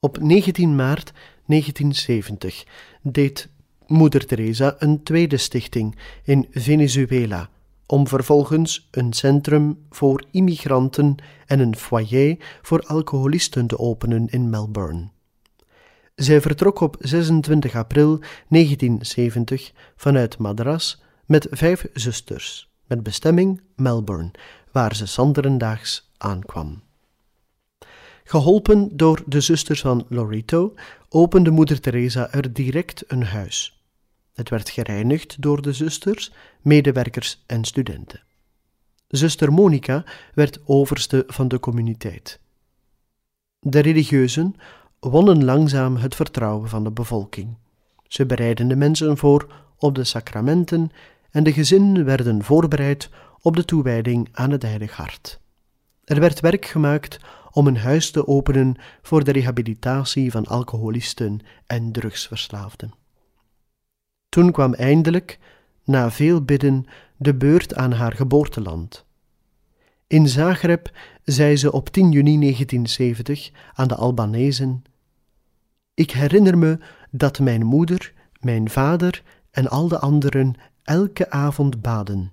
Op 0.00 0.18
19 0.20 0.76
maart 0.76 1.12
1970 1.46 2.64
deed 3.02 3.48
Moeder 3.92 4.26
Teresa 4.26 4.74
een 4.78 5.02
tweede 5.02 5.36
stichting 5.36 5.98
in 6.24 6.46
Venezuela, 6.50 7.50
om 7.86 8.08
vervolgens 8.08 8.88
een 8.90 9.12
centrum 9.12 9.78
voor 9.90 10.24
immigranten 10.30 11.14
en 11.46 11.60
een 11.60 11.76
foyer 11.76 12.36
voor 12.62 12.80
alcoholisten 12.80 13.66
te 13.66 13.78
openen 13.78 14.28
in 14.28 14.50
Melbourne. 14.50 15.08
Zij 16.14 16.40
vertrok 16.40 16.80
op 16.80 16.96
26 16.98 17.74
april 17.74 18.18
1970 18.48 19.72
vanuit 19.96 20.38
Madras 20.38 21.02
met 21.26 21.46
vijf 21.50 21.86
zusters, 21.92 22.70
met 22.86 23.02
bestemming 23.02 23.60
Melbourne, 23.76 24.30
waar 24.70 24.96
ze 24.96 25.06
sanderendaags 25.06 26.10
aankwam. 26.16 26.82
Geholpen 28.24 28.96
door 28.96 29.22
de 29.26 29.40
zusters 29.40 29.80
van 29.80 30.06
Lorito 30.08 30.74
opende 31.08 31.50
moeder 31.50 31.80
Teresa 31.80 32.30
er 32.30 32.52
direct 32.52 33.04
een 33.06 33.24
huis. 33.24 33.81
Het 34.32 34.48
werd 34.48 34.70
gereinigd 34.70 35.42
door 35.42 35.62
de 35.62 35.72
zusters, 35.72 36.32
medewerkers 36.60 37.42
en 37.46 37.64
studenten. 37.64 38.22
Zuster 39.08 39.52
Monica 39.52 40.04
werd 40.34 40.60
overste 40.64 41.24
van 41.26 41.48
de 41.48 41.60
communiteit. 41.60 42.40
De 43.58 43.80
religieuzen 43.80 44.54
wonnen 45.00 45.44
langzaam 45.44 45.96
het 45.96 46.14
vertrouwen 46.14 46.68
van 46.68 46.84
de 46.84 46.90
bevolking. 46.90 47.56
Ze 48.06 48.26
bereidden 48.26 48.68
de 48.68 48.76
mensen 48.76 49.16
voor 49.16 49.52
op 49.76 49.94
de 49.94 50.04
sacramenten 50.04 50.90
en 51.30 51.44
de 51.44 51.52
gezinnen 51.52 52.04
werden 52.04 52.44
voorbereid 52.44 53.10
op 53.40 53.56
de 53.56 53.64
toewijding 53.64 54.28
aan 54.32 54.50
het 54.50 54.62
Heilig 54.62 54.96
Hart. 54.96 55.40
Er 56.04 56.20
werd 56.20 56.40
werk 56.40 56.66
gemaakt 56.66 57.20
om 57.50 57.66
een 57.66 57.76
huis 57.76 58.10
te 58.10 58.26
openen 58.26 58.76
voor 59.02 59.24
de 59.24 59.32
rehabilitatie 59.32 60.30
van 60.30 60.46
alcoholisten 60.46 61.40
en 61.66 61.92
drugsverslaafden. 61.92 63.01
Toen 64.32 64.52
kwam 64.52 64.74
eindelijk, 64.74 65.38
na 65.84 66.10
veel 66.10 66.42
bidden, 66.42 66.84
de 67.16 67.34
beurt 67.34 67.74
aan 67.74 67.92
haar 67.92 68.12
geboorteland. 68.12 69.04
In 70.06 70.28
Zagreb 70.28 70.90
zei 71.24 71.56
ze 71.56 71.72
op 71.72 71.88
10 71.88 72.10
juni 72.10 72.38
1970 72.38 73.50
aan 73.74 73.88
de 73.88 73.94
Albanezen: 73.94 74.84
Ik 75.94 76.10
herinner 76.10 76.58
me 76.58 76.78
dat 77.10 77.38
mijn 77.38 77.64
moeder, 77.64 78.12
mijn 78.40 78.70
vader 78.70 79.22
en 79.50 79.68
al 79.68 79.88
de 79.88 79.98
anderen 79.98 80.54
elke 80.82 81.30
avond 81.30 81.82
baden. 81.82 82.32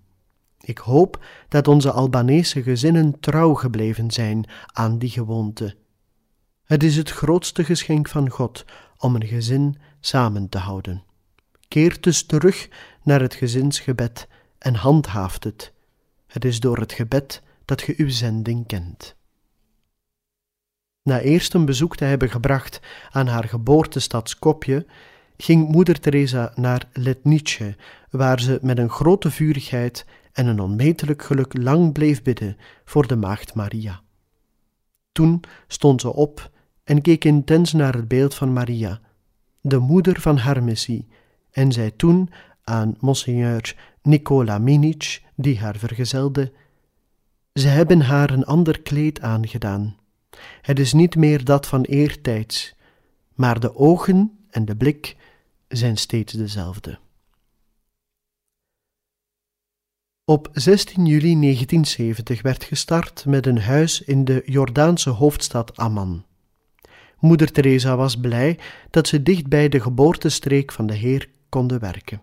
Ik 0.59 0.77
hoop 0.77 1.25
dat 1.47 1.67
onze 1.67 1.91
Albanese 1.91 2.63
gezinnen 2.63 3.19
trouw 3.19 3.53
gebleven 3.53 4.11
zijn 4.11 4.49
aan 4.65 4.97
die 4.97 5.09
gewoonte. 5.09 5.75
Het 6.63 6.83
is 6.83 6.95
het 6.95 7.09
grootste 7.09 7.63
geschenk 7.63 8.07
van 8.07 8.29
God 8.29 8.65
om 8.97 9.15
een 9.15 9.27
gezin 9.27 9.77
samen 9.99 10.49
te 10.49 10.57
houden. 10.57 11.07
Keert 11.69 12.03
dus 12.03 12.23
terug 12.23 12.69
naar 13.03 13.21
het 13.21 13.33
gezinsgebed 13.33 14.27
en 14.57 14.75
handhaaft 14.75 15.43
het. 15.43 15.73
Het 16.27 16.45
is 16.45 16.59
door 16.59 16.77
het 16.77 16.93
gebed 16.93 17.41
dat 17.65 17.81
ge 17.81 17.93
uw 17.97 18.09
zending 18.09 18.67
kent. 18.67 19.15
Na 21.03 21.19
eerst 21.19 21.53
een 21.53 21.65
bezoek 21.65 21.95
te 21.95 22.03
hebben 22.05 22.29
gebracht 22.29 22.79
aan 23.09 23.27
haar 23.27 23.43
geboortestad 23.43 24.29
Skopje, 24.29 24.85
ging 25.37 25.67
moeder 25.67 25.99
Teresa 25.99 26.51
naar 26.55 26.89
Letnice, 26.93 27.75
waar 28.09 28.39
ze 28.39 28.59
met 28.61 28.77
een 28.77 28.89
grote 28.89 29.31
vurigheid 29.31 30.05
en 30.31 30.47
een 30.47 30.59
onmetelijk 30.59 31.23
geluk 31.23 31.57
lang 31.57 31.93
bleef 31.93 32.21
bidden 32.21 32.57
voor 32.85 33.07
de 33.07 33.15
maagd 33.15 33.53
Maria. 33.53 34.01
Toen 35.11 35.41
stond 35.67 36.01
ze 36.01 36.13
op 36.13 36.51
en 36.83 37.01
keek 37.01 37.25
intens 37.25 37.73
naar 37.73 37.93
het 37.93 38.07
beeld 38.07 38.35
van 38.35 38.53
Maria, 38.53 39.01
de 39.61 39.77
moeder 39.77 40.21
van 40.21 40.37
haar 40.37 40.63
missie, 40.63 41.07
en 41.51 41.71
zei 41.71 41.95
toen 41.95 42.29
aan 42.63 42.95
monseigneur 42.99 43.75
Nicola 44.01 44.57
Minic, 44.57 45.21
die 45.35 45.59
haar 45.59 45.77
vergezelde: 45.77 46.51
Ze 47.53 47.67
hebben 47.67 48.01
haar 48.01 48.29
een 48.29 48.45
ander 48.45 48.81
kleed 48.81 49.21
aangedaan. 49.21 49.97
Het 50.61 50.79
is 50.79 50.93
niet 50.93 51.15
meer 51.15 51.43
dat 51.43 51.67
van 51.67 51.81
eertijds, 51.81 52.75
maar 53.33 53.59
de 53.59 53.75
ogen 53.75 54.39
en 54.49 54.65
de 54.65 54.75
blik 54.75 55.15
zijn 55.67 55.97
steeds 55.97 56.33
dezelfde. 56.33 56.99
Op 60.25 60.49
16 60.53 61.05
juli 61.05 61.39
1970 61.39 62.41
werd 62.41 62.63
gestart 62.63 63.25
met 63.25 63.45
een 63.45 63.59
huis 63.59 64.01
in 64.01 64.25
de 64.25 64.41
Jordaanse 64.45 65.09
hoofdstad 65.09 65.77
Amman. 65.77 66.25
Moeder 67.19 67.51
Teresa 67.51 67.95
was 67.95 68.19
blij 68.19 68.59
dat 68.89 69.07
ze 69.07 69.23
dicht 69.23 69.47
bij 69.47 69.69
de 69.69 69.79
geboortestreek 69.79 70.71
van 70.71 70.85
de 70.85 70.93
Heer 70.93 71.29
konden 71.49 71.79
werken. 71.79 72.21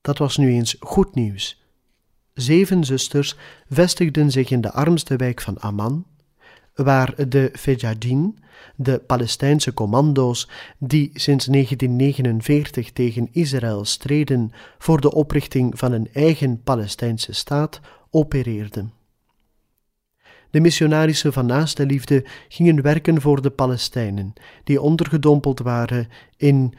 Dat 0.00 0.18
was 0.18 0.36
nu 0.36 0.52
eens 0.52 0.76
goed 0.80 1.14
nieuws. 1.14 1.62
Zeven 2.34 2.84
zusters 2.84 3.36
vestigden 3.68 4.30
zich 4.30 4.50
in 4.50 4.60
de 4.60 4.72
armste 4.72 5.16
wijk 5.16 5.40
van 5.40 5.58
Amman, 5.58 6.06
waar 6.74 7.28
de 7.28 7.50
Fejadin, 7.52 8.38
de 8.76 8.98
Palestijnse 9.06 9.74
commando's 9.74 10.48
die 10.78 11.10
sinds 11.14 11.44
1949 11.44 12.92
tegen 12.92 13.28
Israël 13.32 13.84
streden 13.84 14.52
voor 14.78 15.00
de 15.00 15.12
oprichting 15.12 15.78
van 15.78 15.92
een 15.92 16.08
eigen 16.12 16.62
Palestijnse 16.62 17.32
staat, 17.32 17.80
opereerden. 18.10 18.92
De 20.50 20.60
missionarissen 20.60 21.32
van 21.32 21.46
naaste 21.46 21.86
liefde 21.86 22.24
gingen 22.48 22.82
werken 22.82 23.20
voor 23.20 23.42
de 23.42 23.50
Palestijnen, 23.50 24.32
die 24.64 24.80
ondergedompeld 24.80 25.58
waren 25.58 26.08
in 26.36 26.74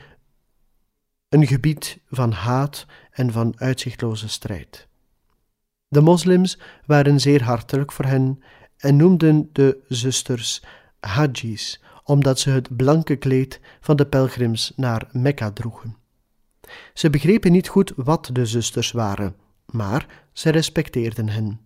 een 1.30 1.48
gebied 1.48 2.00
van 2.08 2.32
haat 2.32 2.86
en 3.12 3.32
van 3.32 3.54
uitzichtloze 3.60 4.30
strijd. 4.30 4.88
De 5.88 6.02
moslims 6.02 6.60
waren 6.86 7.20
zeer 7.20 7.44
hartelijk 7.44 7.92
voor 7.92 8.06
hen 8.06 8.44
en 8.78 8.96
noemden 8.96 9.50
de 9.54 9.84
zusters 9.88 10.64
hajjis, 11.00 11.82
omdat 12.04 12.40
ze 12.40 12.50
het 12.50 12.78
blanke 12.78 13.16
kleed 13.16 13.60
van 13.80 13.96
de 13.96 14.06
pelgrims 14.06 14.74
naar 14.76 15.10
Mekka 15.12 15.52
droegen. 15.52 15.98
Ze 16.94 17.10
begrepen 17.10 17.52
niet 17.52 17.68
goed 17.68 17.94
wat 17.96 18.30
de 18.34 18.46
zusters 18.46 18.92
waren, 18.92 19.36
maar 19.66 20.28
ze 20.34 20.50
respecteerden 20.50 21.30
hen. 21.30 21.60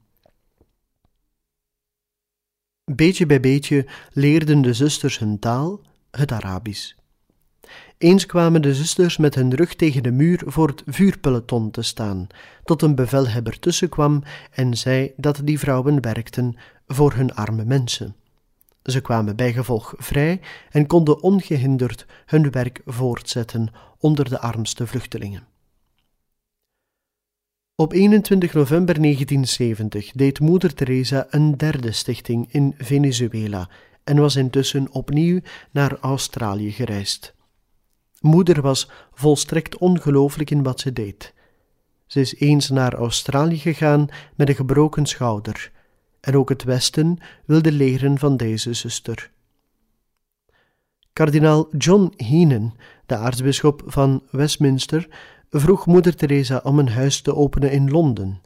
Beetje 2.92 3.26
bij 3.26 3.40
beetje 3.40 3.88
leerden 4.12 4.62
de 4.62 4.74
zusters 4.74 5.20
hun 5.20 5.40
taal, 5.40 5.82
het 6.12 6.32
Arabisch. 6.32 6.94
Eens 8.04 8.26
kwamen 8.26 8.62
de 8.62 8.76
zusters 8.76 9.18
met 9.18 9.36
hun 9.36 9.56
rug 9.56 9.76
tegen 9.76 10.04
de 10.04 10.12
muur 10.12 10.42
voor 10.46 10.68
het 10.68 10.84
vuurpeloton 10.86 11.72
te 11.72 11.82
staan, 11.82 12.28
tot 12.64 12.82
een 12.82 12.96
bevelhebber 12.96 13.60
tussenkwam 13.60 14.24
en 14.52 14.78
zei 14.78 15.14
dat 15.18 15.42
die 15.44 15.60
vrouwen 15.60 16.02
werkten 16.02 16.56
voor 16.88 17.14
hun 17.14 17.34
arme 17.34 17.66
mensen. 17.66 18.16
Ze 18.84 19.02
kwamen 19.02 19.36
bijgevolg 19.36 19.94
vrij 19.98 20.42
en 20.70 20.88
konden 20.88 21.22
ongehinderd 21.22 22.06
hun 22.26 22.52
werk 22.52 22.82
voortzetten 22.86 23.72
onder 23.98 24.30
de 24.30 24.40
armste 24.40 24.88
vluchtelingen. 24.88 25.48
Op 27.76 27.94
21 27.94 28.54
november 28.54 29.02
1970 29.02 30.12
deed 30.12 30.40
Moeder 30.40 30.74
Teresa 30.74 31.28
een 31.30 31.58
derde 31.58 31.92
stichting 31.92 32.48
in 32.52 32.74
Venezuela 32.78 33.70
en 34.04 34.18
was 34.18 34.36
intussen 34.36 34.92
opnieuw 34.92 35.40
naar 35.72 35.98
Australië 36.00 36.72
gereisd. 36.72 37.34
Moeder 38.24 38.62
was 38.62 38.90
volstrekt 39.14 39.78
ongelooflijk 39.78 40.50
in 40.50 40.64
wat 40.64 40.80
ze 40.80 40.94
deed. 40.94 41.34
Ze 42.06 42.20
is 42.20 42.36
eens 42.36 42.70
naar 42.70 42.94
Australië 42.94 43.58
gegaan 43.58 44.08
met 44.36 44.50
een 44.50 44.56
gebroken 44.56 45.06
schouder, 45.06 45.72
en 46.20 46.38
ook 46.38 46.50
het 46.50 46.64
Westen 46.64 47.18
wilde 47.46 47.72
leren 47.72 48.18
van 48.18 48.38
deze 48.38 48.74
zuster. 48.74 49.32
Kardinaal 51.14 51.68
John 51.78 52.14
Heenan, 52.18 52.76
de 53.06 53.16
aartsbisschop 53.16 53.84
van 53.86 54.24
Westminster, 54.32 55.08
vroeg 55.50 55.86
moeder 55.86 56.16
Teresa 56.16 56.62
om 56.64 56.80
een 56.80 56.90
huis 56.90 57.22
te 57.22 57.36
openen 57.36 57.72
in 57.72 57.90
Londen. 57.90 58.42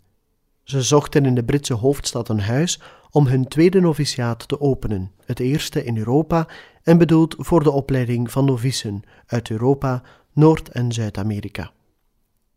Ze 0.63 0.81
zochten 0.81 1.25
in 1.25 1.35
de 1.35 1.43
Britse 1.43 1.73
hoofdstad 1.73 2.29
een 2.29 2.41
huis 2.41 2.81
om 3.11 3.27
hun 3.27 3.47
tweede 3.47 3.79
noviciaat 3.79 4.47
te 4.47 4.61
openen, 4.61 5.11
het 5.25 5.39
eerste 5.39 5.83
in 5.83 5.97
Europa 5.97 6.47
en 6.87 6.97
bedoeld 6.97 7.35
voor 7.37 7.63
de 7.63 7.71
opleiding 7.71 8.31
van 8.31 8.45
novicen 8.45 9.01
uit 9.25 9.49
Europa, 9.49 10.03
Noord- 10.33 10.69
en 10.69 10.91
Zuid-Amerika. 10.91 11.71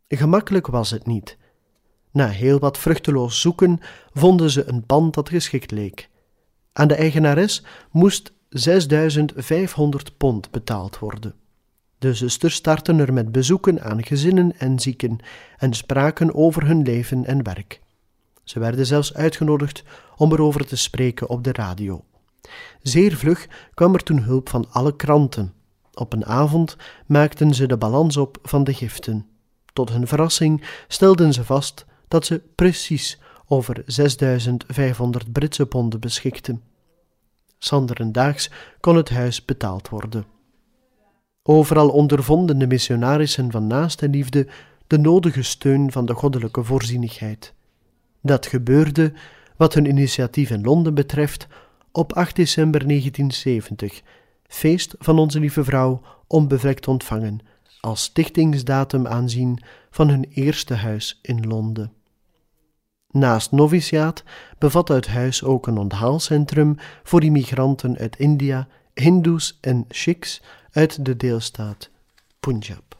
Gemakkelijk 0.07 0.67
was 0.67 0.91
het 0.91 1.05
niet. 1.05 1.37
Na 2.11 2.27
heel 2.27 2.59
wat 2.59 2.77
vruchteloos 2.77 3.41
zoeken 3.41 3.79
vonden 4.13 4.49
ze 4.49 4.67
een 4.67 4.85
pand 4.85 5.13
dat 5.13 5.29
geschikt 5.29 5.71
leek. 5.71 6.09
Aan 6.73 6.87
de 6.87 6.95
eigenares 6.95 7.63
moest 7.91 8.33
6500 8.49 10.17
pond 10.17 10.51
betaald 10.51 10.99
worden. 10.99 11.35
De 11.97 12.13
zusters 12.13 12.55
startten 12.55 12.99
er 12.99 13.13
met 13.13 13.31
bezoeken 13.31 13.81
aan 13.81 14.03
gezinnen 14.03 14.59
en 14.59 14.79
zieken 14.79 15.17
en 15.57 15.73
spraken 15.73 16.35
over 16.35 16.65
hun 16.65 16.81
leven 16.81 17.25
en 17.25 17.43
werk. 17.43 17.81
Ze 18.43 18.59
werden 18.59 18.85
zelfs 18.85 19.13
uitgenodigd 19.13 19.83
om 20.15 20.31
erover 20.31 20.65
te 20.65 20.77
spreken 20.77 21.29
op 21.29 21.43
de 21.43 21.51
radio. 21.51 22.03
Zeer 22.81 23.15
vlug 23.15 23.47
kwam 23.73 23.93
er 23.93 24.03
toen 24.03 24.19
hulp 24.19 24.49
van 24.49 24.65
alle 24.71 24.95
kranten. 24.95 25.53
Op 25.93 26.13
een 26.13 26.25
avond 26.25 26.75
maakten 27.05 27.53
ze 27.53 27.65
de 27.67 27.77
balans 27.77 28.17
op 28.17 28.37
van 28.43 28.63
de 28.63 28.73
giften. 28.73 29.25
Tot 29.73 29.89
hun 29.89 30.07
verrassing 30.07 30.63
stelden 30.87 31.33
ze 31.33 31.43
vast 31.43 31.85
dat 32.07 32.25
ze 32.25 32.41
precies 32.55 33.19
over 33.47 33.83
6500 33.85 35.31
Britse 35.31 35.65
ponden 35.65 35.99
beschikten. 35.99 36.61
Sanderendaags 37.57 38.49
kon 38.79 38.95
het 38.95 39.09
huis 39.09 39.45
betaald 39.45 39.89
worden. 39.89 40.25
Overal 41.43 41.89
ondervonden 41.89 42.59
de 42.59 42.67
missionarissen 42.67 43.51
van 43.51 43.67
naaste 43.67 44.09
liefde 44.09 44.47
de 44.87 44.97
nodige 44.97 45.43
steun 45.43 45.91
van 45.91 46.05
de 46.05 46.13
goddelijke 46.13 46.63
voorzienigheid. 46.63 47.53
Dat 48.21 48.45
gebeurde, 48.45 49.13
wat 49.57 49.73
hun 49.73 49.85
initiatief 49.85 50.49
in 50.49 50.63
Londen 50.63 50.93
betreft, 50.93 51.47
op 51.91 52.13
8 52.13 52.35
december 52.35 52.87
1970, 52.87 54.01
feest 54.47 54.95
van 54.99 55.19
Onze 55.19 55.39
Lieve 55.39 55.63
Vrouw 55.63 56.01
onbevlekt 56.27 56.87
ontvangen, 56.87 57.39
als 57.79 58.03
stichtingsdatum 58.03 59.07
aanzien 59.07 59.59
van 59.89 60.09
hun 60.09 60.25
eerste 60.33 60.73
huis 60.73 61.19
in 61.21 61.47
Londen. 61.47 61.93
Naast 63.11 63.51
noviciaat 63.51 64.23
bevat 64.57 64.87
het 64.87 65.07
huis 65.07 65.43
ook 65.43 65.67
een 65.67 65.77
onthaalcentrum 65.77 66.75
voor 67.03 67.23
immigranten 67.23 67.97
uit 67.97 68.17
India, 68.17 68.67
Hindoes 68.93 69.57
en 69.61 69.85
Sikhs 69.89 70.41
uit 70.71 71.05
de 71.05 71.17
deelstaat 71.17 71.89
Punjab. 72.39 72.90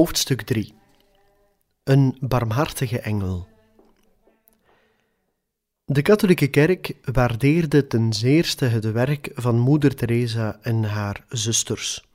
Hoofdstuk 0.00 0.42
3 0.42 0.74
Een 1.84 2.16
barmhartige 2.20 3.00
engel. 3.00 3.48
De 5.84 6.02
katholieke 6.02 6.46
kerk 6.46 6.94
waardeerde 7.12 7.86
ten 7.86 8.12
zeerste 8.12 8.64
het 8.64 8.92
werk 8.92 9.30
van 9.34 9.58
Moeder 9.58 9.94
Teresa 9.94 10.58
en 10.62 10.84
haar 10.84 11.24
zusters. 11.28 12.08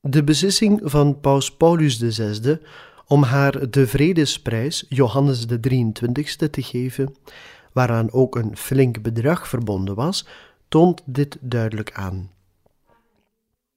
De 0.00 0.24
beslissing 0.24 0.80
van 0.84 1.20
Paus 1.20 1.56
Paulus 1.56 1.98
VI 1.98 2.58
om 3.06 3.22
haar 3.22 3.70
de 3.70 3.86
Vredesprijs 3.86 4.86
Johannes 4.88 5.46
de 5.46 5.58
23ste 5.58 6.50
te 6.50 6.62
geven, 6.62 7.16
waaraan 7.72 8.12
ook 8.12 8.36
een 8.36 8.56
flink 8.56 9.02
bedrag 9.02 9.48
verbonden 9.48 9.94
was, 9.94 10.26
toont 10.68 11.02
dit 11.04 11.38
duidelijk 11.40 11.92
aan. 11.92 12.33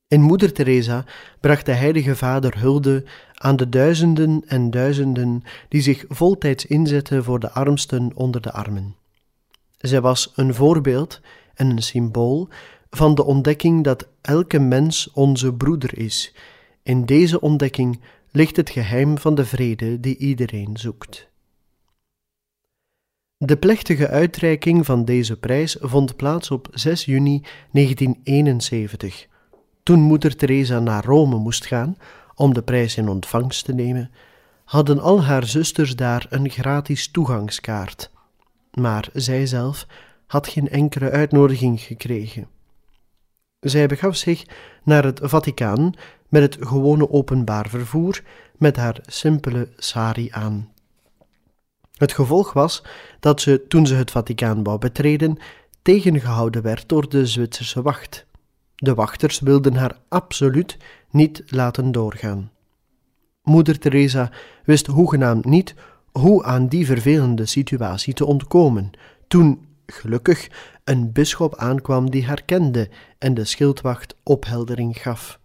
In 0.10 0.22
Moeder 0.22 0.54
Teresa 0.54 1.06
bracht 1.40 1.66
de 1.66 1.72
Heilige 1.72 2.16
Vader 2.16 2.60
hulde 2.60 3.04
aan 3.34 3.56
de 3.56 3.70
duizenden 3.70 4.44
en 4.48 4.70
duizenden 4.70 5.44
die 5.70 5.82
zich 5.82 6.06
voltijds 6.10 6.66
inzetten 6.66 7.24
voor 7.24 7.40
de 7.40 7.52
armsten 7.52 8.12
onder 8.16 8.42
de 8.42 8.52
armen. 8.52 8.96
Zij 9.78 10.02
was 10.02 10.32
een 10.36 10.54
voorbeeld 10.54 11.22
en 11.54 11.70
een 11.70 11.84
symbool 11.84 12.48
van 12.90 13.16
de 13.16 13.24
ontdekking 13.24 13.84
dat 13.84 14.08
elke 14.22 14.60
mens 14.60 15.12
onze 15.14 15.54
broeder 15.54 15.98
is. 15.98 16.34
In 16.84 17.06
deze 17.06 17.42
ontdekking 17.42 18.02
ligt 18.32 18.56
het 18.56 18.70
geheim 18.70 19.18
van 19.18 19.36
de 19.36 19.46
vrede 19.46 20.00
die 20.00 20.18
iedereen 20.18 20.78
zoekt. 20.78 21.28
De 23.38 23.58
plechtige 23.58 24.08
uitreiking 24.08 24.86
van 24.86 25.06
deze 25.06 25.40
prijs 25.40 25.78
vond 25.80 26.16
plaats 26.16 26.52
op 26.52 26.68
6 26.72 27.06
juni 27.06 27.42
1971. 27.72 29.28
Toen 29.88 30.00
moeder 30.00 30.36
Teresa 30.36 30.80
naar 30.80 31.06
Rome 31.06 31.38
moest 31.38 31.66
gaan 31.66 31.98
om 32.36 32.54
de 32.54 32.62
prijs 32.62 32.98
in 32.98 33.08
ontvangst 33.10 33.66
te 33.66 33.74
nemen, 33.74 34.12
hadden 34.66 35.00
al 35.00 35.24
haar 35.24 35.46
zusters 35.46 35.96
daar 35.96 36.26
een 36.30 36.50
gratis 36.50 37.12
toegangskaart. 37.12 38.12
Maar 38.72 39.10
zij 39.14 39.46
zelf 39.46 39.88
had 40.26 40.48
geen 40.48 40.70
enkele 40.70 41.10
uitnodiging 41.12 41.82
gekregen. 41.82 42.48
Zij 43.60 43.88
begaf 43.88 44.16
zich 44.16 44.46
naar 44.84 45.04
het 45.04 45.20
Vaticaan 45.24 45.94
met 46.30 46.42
het 46.42 46.68
gewone 46.68 47.10
openbaar 47.10 47.70
vervoer 47.70 48.24
met 48.58 48.76
haar 48.76 49.00
simpele 49.06 49.70
sari 49.78 50.28
aan. 50.32 50.72
Het 51.94 52.14
gevolg 52.14 52.54
was 52.54 52.84
dat 53.20 53.42
ze, 53.42 53.66
toen 53.68 53.88
ze 53.88 53.96
het 53.96 54.12
Vaticaan 54.12 54.64
wou 54.64 54.78
betreden, 54.78 55.38
tegengehouden 55.82 56.62
werd 56.62 56.90
door 56.90 57.10
de 57.10 57.26
Zwitserse 57.26 57.82
wacht. 57.82 58.26
De 58.80 58.94
wachters 58.94 59.40
wilden 59.40 59.76
haar 59.76 59.98
absoluut 60.08 60.78
niet 61.10 61.44
laten 61.46 61.92
doorgaan. 61.92 62.52
Moeder 63.42 63.80
Teresa 63.80 64.32
wist 64.66 64.88
hoegenaamd 64.88 65.46
niet 65.46 65.76
hoe 66.12 66.44
aan 66.44 66.68
die 66.68 66.86
vervelende 66.86 67.46
situatie 67.46 68.14
te 68.14 68.26
ontkomen, 68.26 68.92
toen, 69.28 69.68
gelukkig, 69.86 70.50
een 70.84 71.12
bisschop 71.12 71.56
aankwam 71.56 72.10
die 72.10 72.26
haar 72.26 72.44
kende 72.44 72.90
en 73.18 73.34
de 73.34 73.46
schildwacht 73.46 74.16
opheldering 74.24 75.02
gaf. 75.02 75.40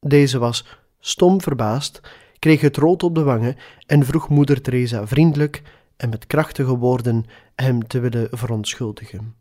Deze 0.00 0.38
was 0.38 0.66
stom 0.98 1.40
verbaasd, 1.40 2.00
kreeg 2.38 2.60
het 2.60 2.76
rood 2.76 3.02
op 3.02 3.14
de 3.14 3.22
wangen 3.22 3.56
en 3.86 4.04
vroeg 4.04 4.28
moeder 4.28 4.60
Teresa 4.60 5.06
vriendelijk 5.06 5.62
en 5.96 6.08
met 6.08 6.26
krachtige 6.26 6.76
woorden 6.76 7.24
hem 7.54 7.86
te 7.86 8.00
willen 8.00 8.28
verontschuldigen. 8.30 9.34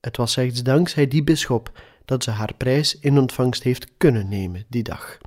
Het 0.00 0.16
was 0.16 0.32
slechts 0.32 0.62
dankzij 0.62 1.08
die 1.08 1.24
bisschop 1.24 1.72
dat 2.04 2.24
ze 2.24 2.30
haar 2.30 2.54
prijs 2.56 2.98
in 2.98 3.18
ontvangst 3.18 3.62
heeft 3.62 3.86
kunnen 3.96 4.28
nemen 4.28 4.64
die 4.68 4.82
dag. 4.82 5.18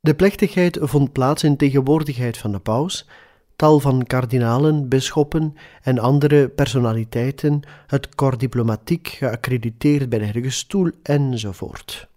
De 0.00 0.14
plechtigheid 0.14 0.78
vond 0.80 1.12
plaats 1.12 1.44
in 1.44 1.56
tegenwoordigheid 1.56 2.38
van 2.38 2.52
de 2.52 2.58
paus, 2.58 3.06
tal 3.56 3.80
van 3.80 4.06
kardinalen, 4.06 4.88
bisschoppen 4.88 5.54
en 5.82 5.98
andere 5.98 6.48
personaliteiten, 6.48 7.60
het 7.86 8.14
corps 8.14 8.38
diplomatiek 8.38 9.08
geaccrediteerd 9.08 10.08
bij 10.08 10.18
de 10.18 10.24
Heilige 10.24 10.50
Stoel 10.50 10.90
enzovoort. 11.02 12.08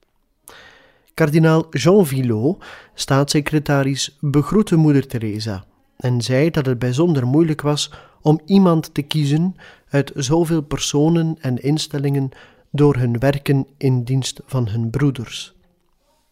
Kardinaal 1.14 1.68
Jean 1.70 2.06
Villot, 2.06 2.64
staatssecretaris, 2.94 4.18
begroette 4.20 4.76
moeder 4.76 5.08
Teresa 5.08 5.66
en 5.98 6.22
zei 6.22 6.50
dat 6.50 6.66
het 6.66 6.80
bijzonder 6.80 7.28
moeilijk 7.28 7.62
was 7.62 7.92
om 8.22 8.40
iemand 8.46 8.94
te 8.94 9.02
kiezen 9.02 9.56
uit 9.90 10.12
zoveel 10.16 10.62
personen 10.62 11.38
en 11.42 11.64
instellingen 11.64 12.30
door 12.72 12.96
hun 12.96 13.20
werken 13.20 13.68
in 13.78 14.04
dienst 14.04 14.42
van 14.46 14.70
hun 14.70 14.90
broeders. 14.90 15.56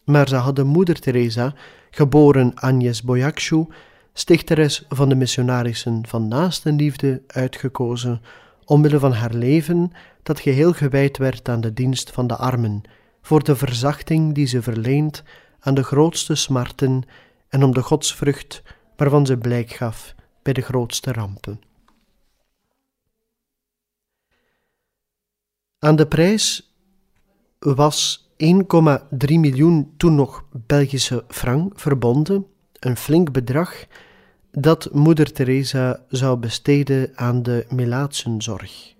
Maar 0.04 0.28
ze 0.28 0.36
hadden 0.36 0.66
moeder 0.66 1.00
Teresa, 1.00 1.54
geboren 1.90 2.54
Agnes 2.54 3.02
Boyakshu, 3.02 3.66
stichteres 4.12 4.84
van 4.88 5.08
de 5.08 5.14
missionarissen 5.14 6.06
van 6.06 6.28
naastenliefde, 6.28 7.22
uitgekozen 7.26 8.20
omwille 8.64 8.98
van 8.98 9.12
haar 9.12 9.34
leven 9.34 9.92
dat 10.22 10.40
geheel 10.40 10.72
gewijd 10.72 11.16
werd 11.16 11.48
aan 11.48 11.60
de 11.60 11.72
dienst 11.72 12.10
van 12.10 12.26
de 12.26 12.36
armen, 12.36 12.82
voor 13.22 13.44
de 13.44 13.56
verzachting 13.56 14.34
die 14.34 14.46
ze 14.46 14.62
verleent 14.62 15.22
aan 15.60 15.74
de 15.74 15.82
grootste 15.82 16.34
smarten 16.34 17.02
en 17.48 17.62
om 17.62 17.72
de 17.74 17.82
godsvrucht 17.82 18.62
waarvan 18.96 19.26
ze 19.26 19.36
blijk 19.36 19.70
gaf 19.70 20.14
bij 20.42 20.52
de 20.52 20.60
grootste 20.60 21.12
rampen. 21.12 21.60
Aan 25.78 25.96
de 25.96 26.06
prijs 26.06 26.72
was 27.58 28.28
1,3 28.30 28.58
miljoen 29.18 29.92
toen 29.96 30.14
nog 30.14 30.44
Belgische 30.52 31.24
frank 31.28 31.80
verbonden, 31.80 32.46
een 32.78 32.96
flink 32.96 33.32
bedrag 33.32 33.84
dat 34.52 34.92
moeder 34.92 35.32
Teresa 35.32 36.04
zou 36.08 36.36
besteden 36.36 37.12
aan 37.14 37.42
de 37.42 37.66
melaatsenzorg. 37.68 38.94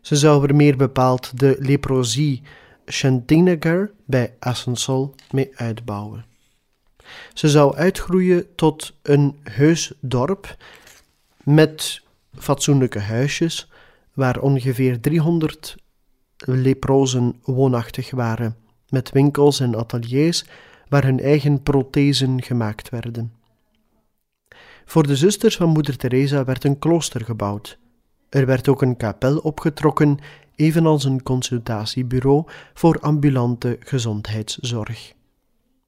Ze 0.00 0.16
zou 0.16 0.48
er 0.48 0.54
meer 0.54 0.76
bepaald 0.76 1.38
de 1.38 1.56
leprosie 1.58 2.42
Chantinegar 2.84 3.90
bij 4.04 4.34
Asansol 4.38 5.14
mee 5.30 5.50
uitbouwen. 5.54 6.24
Ze 7.34 7.48
zou 7.48 7.76
uitgroeien 7.76 8.54
tot 8.54 8.94
een 9.02 9.38
heus 9.42 9.92
dorp 10.00 10.56
met 11.42 12.02
fatsoenlijke 12.38 13.00
huisjes 13.00 13.68
waar 14.16 14.40
ongeveer 14.40 15.00
300 15.00 15.76
leprozen 16.36 17.34
woonachtig 17.44 18.10
waren, 18.10 18.56
met 18.88 19.10
winkels 19.10 19.60
en 19.60 19.76
ateliers 19.76 20.44
waar 20.88 21.04
hun 21.04 21.20
eigen 21.20 21.62
prothesen 21.62 22.42
gemaakt 22.42 22.88
werden. 22.88 23.32
Voor 24.84 25.06
de 25.06 25.16
zusters 25.16 25.56
van 25.56 25.68
moeder 25.68 25.96
Teresa 25.96 26.44
werd 26.44 26.64
een 26.64 26.78
klooster 26.78 27.24
gebouwd. 27.24 27.78
Er 28.28 28.46
werd 28.46 28.68
ook 28.68 28.82
een 28.82 28.96
kapel 28.96 29.38
opgetrokken, 29.38 30.18
evenals 30.54 31.04
een 31.04 31.22
consultatiebureau 31.22 32.44
voor 32.74 33.00
ambulante 33.00 33.76
gezondheidszorg. 33.80 35.12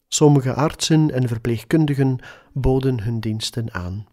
Sommige 0.09 0.55
artsen 0.55 1.11
en 1.11 1.29
verpleegkundigen 1.29 2.19
boden 2.53 3.01
hun 3.03 3.21
diensten 3.21 3.75
aan. 3.75 4.07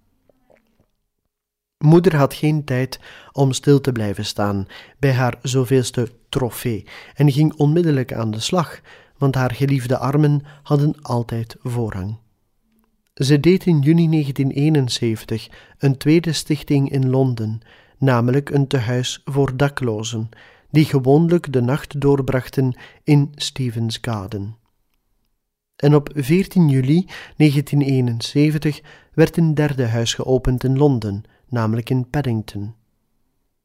Moeder 1.77 2.15
had 2.15 2.33
geen 2.33 2.63
tijd 2.63 2.99
om 3.31 3.51
stil 3.51 3.81
te 3.81 3.91
blijven 3.91 4.25
staan 4.25 4.65
bij 4.99 5.13
haar 5.13 5.37
zoveelste 5.41 6.11
trofee 6.29 6.87
en 7.13 7.31
ging 7.31 7.53
onmiddellijk 7.53 8.13
aan 8.13 8.31
de 8.31 8.39
slag, 8.39 8.81
want 9.17 9.35
haar 9.35 9.51
geliefde 9.51 9.97
armen 9.97 10.41
hadden 10.63 11.01
altijd 11.01 11.55
voorrang. 11.59 12.17
Ze 13.13 13.39
deed 13.39 13.65
in 13.65 13.79
juni 13.79 14.09
1971 14.09 15.49
een 15.77 15.97
tweede 15.97 16.33
stichting 16.33 16.91
in 16.91 17.09
Londen, 17.09 17.59
namelijk 17.97 18.49
een 18.49 18.67
tehuis 18.67 19.21
voor 19.25 19.57
daklozen, 19.57 20.29
die 20.69 20.85
gewoonlijk 20.85 21.53
de 21.53 21.61
nacht 21.61 22.01
doorbrachten 22.01 22.77
in 23.03 23.31
Stevens 23.35 23.97
Garden. 24.01 24.57
En 25.75 25.95
op 25.95 26.09
14 26.13 26.69
juli 26.69 27.05
1971 27.37 28.81
werd 29.13 29.37
een 29.37 29.53
derde 29.53 29.85
huis 29.85 30.13
geopend 30.13 30.63
in 30.63 30.77
Londen, 30.77 31.23
namelijk 31.55 31.89
in 31.89 32.09
Paddington. 32.09 32.73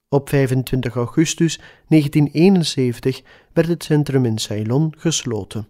Op 0.08 0.28
25 0.28 0.94
augustus 0.94 1.60
1971 1.88 3.22
werd 3.52 3.68
het 3.68 3.84
centrum 3.84 4.24
in 4.24 4.38
Ceylon 4.38 4.94
gesloten. 4.96 5.68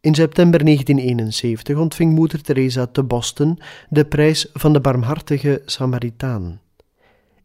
In 0.00 0.14
september 0.14 0.64
1971 0.64 1.78
ontving 1.78 2.14
moeder 2.14 2.42
Teresa 2.42 2.86
te 2.86 3.02
Boston 3.02 3.58
de 3.88 4.04
prijs 4.04 4.50
van 4.52 4.72
de 4.72 4.80
barmhartige 4.80 5.62
Samaritaan. 5.64 6.60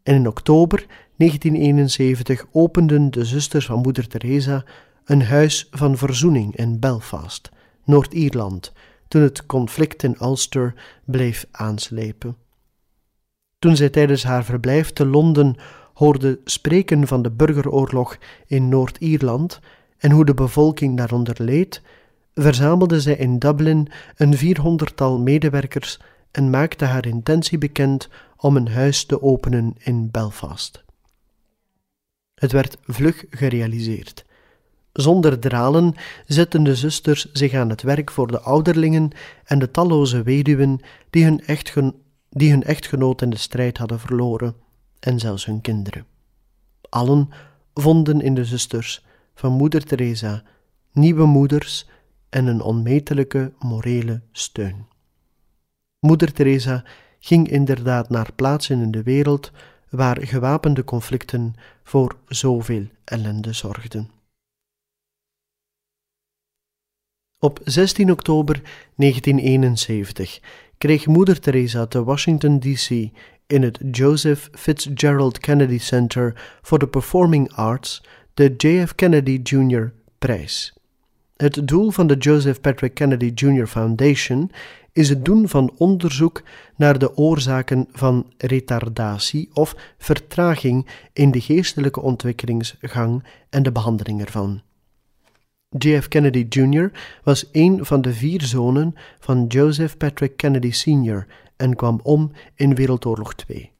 En 0.04 0.15
in 0.15 0.28
oktober 0.28 0.86
1971 1.15 2.45
openden 2.52 3.12
de 3.12 3.25
zusters 3.25 3.65
van 3.65 3.82
moeder 3.82 4.08
Teresa 4.08 4.63
een 5.06 5.23
huis 5.23 5.67
van 5.71 5.97
verzoening 5.97 6.56
in 6.56 6.80
Belfast, 6.80 7.49
Noord-Ierland, 7.86 8.73
toen 9.08 9.21
het 9.21 9.45
conflict 9.45 10.04
in 10.04 10.15
Ulster 10.21 10.73
bleef 11.06 11.45
aanslepen. 11.52 12.36
Toen 13.60 13.76
zij 13.76 13.89
tijdens 13.89 14.24
haar 14.24 14.43
verblijf 14.43 14.91
te 14.91 15.06
Londen 15.06 15.56
hoorde 15.93 16.39
spreken 16.43 17.08
van 17.08 17.22
de 17.22 17.32
burgeroorlog 17.32 18.17
in 18.48 18.69
Noord-Ierland 18.69 19.60
en 19.98 20.12
hoe 20.12 20.26
de 20.26 20.34
bevolking 20.34 20.98
daaronder 20.98 21.36
leed, 21.38 21.82
verzamelde 22.34 23.02
zij 23.02 23.15
in 23.15 23.39
Dublin 23.39 23.88
een 24.15 24.38
vierhonderdtal 24.38 25.19
medewerkers 25.19 26.00
en 26.32 26.50
maakte 26.50 26.86
haar 26.86 27.06
intentie 27.06 27.58
bekend 27.58 28.10
om 28.38 28.56
een 28.56 28.67
huis 28.67 29.06
te 29.06 29.22
openen 29.22 29.76
in 29.78 30.12
Belfast. 30.12 30.84
Het 32.36 32.52
werd 32.52 32.78
vlug 32.84 33.26
gerealiseerd. 33.30 34.26
Zonder 34.93 35.39
dralen 35.39 35.93
zetten 36.26 36.63
de 36.63 36.76
zusters 36.76 37.32
zich 37.34 37.54
aan 37.54 37.69
het 37.69 37.82
werk 37.82 38.12
voor 38.12 38.28
de 38.28 38.39
ouderlingen 38.39 39.12
en 39.45 39.60
de 39.60 39.72
talloze 39.72 40.24
weduwen 40.24 40.80
die 41.10 41.24
hun, 41.24 41.45
echtgen 41.45 41.93
die 42.30 42.52
hun 42.52 42.63
echtgenoot 42.63 43.22
in 43.22 43.30
de 43.30 43.38
strijd 43.38 43.78
hadden 43.78 44.00
verloren, 44.00 44.56
en 45.00 45.20
zelfs 45.20 45.46
hun 45.46 45.62
kinderen. 45.62 46.06
Allen 46.89 47.30
vonden 47.74 48.22
in 48.22 48.34
de 48.34 48.46
zusters 48.46 49.06
van 49.36 49.52
moeder 49.52 49.84
Teresa 49.84 50.44
nieuwe 50.92 51.26
moeders 51.26 51.88
en 52.30 52.46
een 52.46 52.62
onmetelijke 52.62 53.54
morele 53.60 54.22
steun. 54.32 54.86
Moeder 56.00 56.34
Teresa 56.34 56.84
ging 57.20 57.50
inderdaad 57.50 58.10
naar 58.10 58.34
plaatsen 58.34 58.82
in 58.82 58.92
de 58.92 59.04
wereld 59.04 59.52
waar 59.89 60.28
gewapende 60.28 60.84
conflicten 60.84 61.56
voor 61.84 62.18
zoveel 62.28 62.88
ellende 63.04 63.54
zorgden. 63.54 64.10
Op 67.39 67.60
16 67.63 68.12
oktober 68.12 68.62
1971 68.96 70.39
kreeg 70.80 71.08
Moeder 71.08 71.39
Teresa 71.39 71.86
te 71.86 72.04
Washington, 72.04 72.60
D.C. 72.60 72.89
in 73.48 73.63
het 73.63 73.80
Joseph 73.92 74.50
Fitzgerald 74.52 75.39
Kennedy 75.39 75.78
Center 75.78 76.60
for 76.62 76.80
the 76.80 76.88
Performing 76.88 77.52
Arts 77.54 78.04
de 78.34 78.54
JF 78.58 78.96
Kennedy 78.96 79.39
Jr. 79.44 79.94
prijs. 80.20 80.74
Het 81.36 81.68
doel 81.68 81.92
van 81.92 82.08
de 82.08 82.15
Joseph 82.15 82.62
Patrick 82.62 82.94
Kennedy 82.94 83.32
Jr. 83.36 83.68
Foundation 83.68 84.52
is 84.94 85.10
het 85.10 85.26
doen 85.26 85.48
van 85.48 85.72
onderzoek 85.78 86.42
naar 86.76 87.00
de 87.00 87.18
oorzaken 87.18 87.88
van 87.92 88.34
retardatie 88.38 89.50
of 89.54 89.76
vertraging 89.98 90.88
in 91.13 91.32
de 91.32 91.42
geestelijke 91.42 92.02
ontwikkelingsgang 92.02 93.24
en 93.50 93.63
de 93.63 93.72
behandeling 93.72 94.22
ervan. 94.22 94.62
JF 95.77 96.08
Kennedy 96.08 96.45
Jr. 96.49 96.91
was 97.23 97.49
een 97.51 97.86
van 97.86 98.01
de 98.01 98.13
vier 98.13 98.41
zonen 98.41 98.95
van 99.19 99.45
Joseph 99.47 99.97
Patrick 99.97 100.38
Kennedy 100.38 100.71
Sr. 100.71 101.27
en 101.55 101.75
kwam 101.75 101.99
om 102.03 102.32
in 102.55 102.75
Wereldoorlog 102.75 103.34
II. 103.47 103.71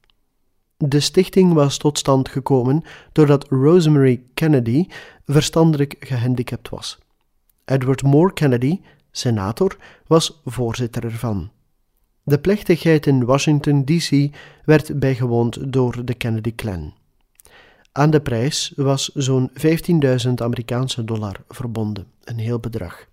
De 0.76 1.00
stichting 1.00 1.52
was 1.52 1.78
tot 1.78 1.98
stand 1.98 2.28
gekomen 2.28 2.82
doordat 3.12 3.48
Rosemary 3.48 4.22
Kennedy 4.34 4.86
verstandelijk 5.26 5.96
gehandicapt 5.98 6.68
was. 6.68 6.98
Edward 7.64 8.02
Moore 8.02 8.32
Kennedy, 8.32 8.80
senator, 9.10 9.76
was 10.06 10.40
voorzitter 10.44 11.04
ervan. 11.04 11.50
De 12.22 12.38
plechtigheid 12.38 13.06
in 13.06 13.24
Washington, 13.24 13.84
D.C. 13.84 14.36
werd 14.64 14.98
bijgewoond 14.98 15.72
door 15.72 16.04
de 16.04 16.14
Kennedy-clan. 16.14 16.94
Aan 17.92 18.10
de 18.10 18.20
prijs 18.20 18.72
was 18.76 19.10
zo'n 19.14 19.50
15.000 20.26 20.32
Amerikaanse 20.34 21.04
dollar 21.04 21.36
verbonden, 21.48 22.06
een 22.24 22.38
heel 22.38 22.58
bedrag. 22.58 23.08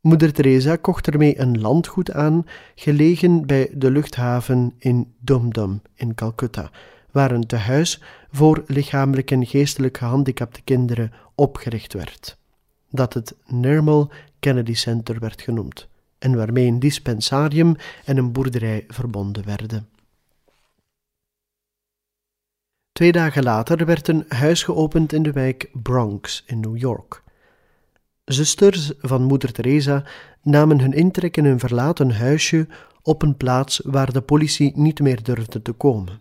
Moeder 0.00 0.32
Teresa 0.32 0.76
kocht 0.76 1.06
ermee 1.06 1.38
een 1.38 1.60
landgoed 1.60 2.12
aan, 2.12 2.46
gelegen 2.74 3.46
bij 3.46 3.70
de 3.74 3.90
luchthaven 3.90 4.74
in 4.78 5.14
Dum 5.18 5.80
in 5.94 6.14
Calcutta, 6.14 6.70
waar 7.10 7.30
een 7.30 7.46
tehuis 7.46 8.02
voor 8.30 8.64
lichamelijk 8.66 9.30
en 9.30 9.46
geestelijk 9.46 9.98
gehandicapte 9.98 10.62
kinderen 10.62 11.12
opgericht 11.34 11.92
werd, 11.92 12.38
dat 12.90 13.14
het 13.14 13.34
Nermal 13.46 14.10
Kennedy 14.38 14.74
Center 14.74 15.18
werd 15.18 15.42
genoemd, 15.42 15.88
en 16.18 16.36
waarmee 16.36 16.66
een 16.66 16.78
dispensarium 16.78 17.76
en 18.04 18.16
een 18.16 18.32
boerderij 18.32 18.84
verbonden 18.88 19.44
werden. 19.44 19.88
Twee 22.92 23.12
dagen 23.12 23.42
later 23.42 23.86
werd 23.86 24.08
een 24.08 24.24
huis 24.28 24.62
geopend 24.62 25.12
in 25.12 25.22
de 25.22 25.32
wijk 25.32 25.70
Bronx 25.72 26.42
in 26.46 26.60
New 26.60 26.76
York. 26.76 27.22
Zusters 28.24 28.92
van 28.98 29.22
Moeder 29.22 29.52
Teresa 29.52 30.04
namen 30.42 30.80
hun 30.80 30.92
intrek 30.92 31.36
in 31.36 31.44
een 31.44 31.58
verlaten 31.58 32.10
huisje 32.10 32.68
op 33.02 33.22
een 33.22 33.36
plaats 33.36 33.80
waar 33.84 34.12
de 34.12 34.20
politie 34.20 34.72
niet 34.74 35.00
meer 35.00 35.22
durfde 35.22 35.62
te 35.62 35.72
komen. 35.72 36.20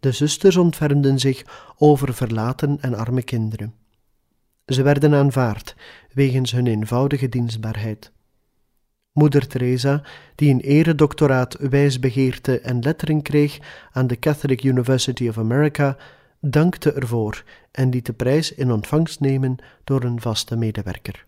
De 0.00 0.12
zusters 0.12 0.56
ontfermden 0.56 1.18
zich 1.18 1.72
over 1.78 2.14
verlaten 2.14 2.78
en 2.80 2.94
arme 2.94 3.22
kinderen. 3.22 3.74
Ze 4.66 4.82
werden 4.82 5.14
aanvaard 5.14 5.76
wegens 6.12 6.52
hun 6.52 6.66
eenvoudige 6.66 7.28
dienstbaarheid. 7.28 8.12
Moeder 9.12 9.46
Teresa, 9.46 10.02
die 10.34 10.52
een 10.52 10.60
eredoctoraat 10.60 11.56
wijsbegeerte 11.60 12.60
en 12.60 12.82
lettering 12.82 13.22
kreeg 13.22 13.58
aan 13.92 14.06
de 14.06 14.18
Catholic 14.18 14.62
University 14.62 15.28
of 15.28 15.38
America, 15.38 15.96
dankte 16.40 16.92
ervoor 16.92 17.44
en 17.70 17.88
liet 17.88 18.06
de 18.06 18.12
prijs 18.12 18.54
in 18.54 18.72
ontvangst 18.72 19.20
nemen 19.20 19.56
door 19.84 20.02
een 20.02 20.20
vaste 20.20 20.56
medewerker. 20.56 21.26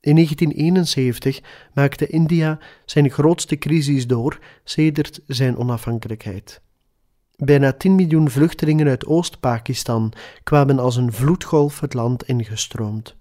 In 0.00 0.14
1971 0.14 1.40
maakte 1.74 2.06
India 2.06 2.58
zijn 2.84 3.10
grootste 3.10 3.56
crisis 3.56 4.06
door 4.06 4.38
sedert 4.64 5.20
zijn 5.26 5.56
onafhankelijkheid. 5.56 6.60
Bijna 7.36 7.72
10 7.72 7.94
miljoen 7.94 8.30
vluchtelingen 8.30 8.88
uit 8.88 9.06
Oost-Pakistan 9.06 10.12
kwamen 10.42 10.78
als 10.78 10.96
een 10.96 11.12
vloedgolf 11.12 11.80
het 11.80 11.94
land 11.94 12.22
ingestroomd. 12.22 13.16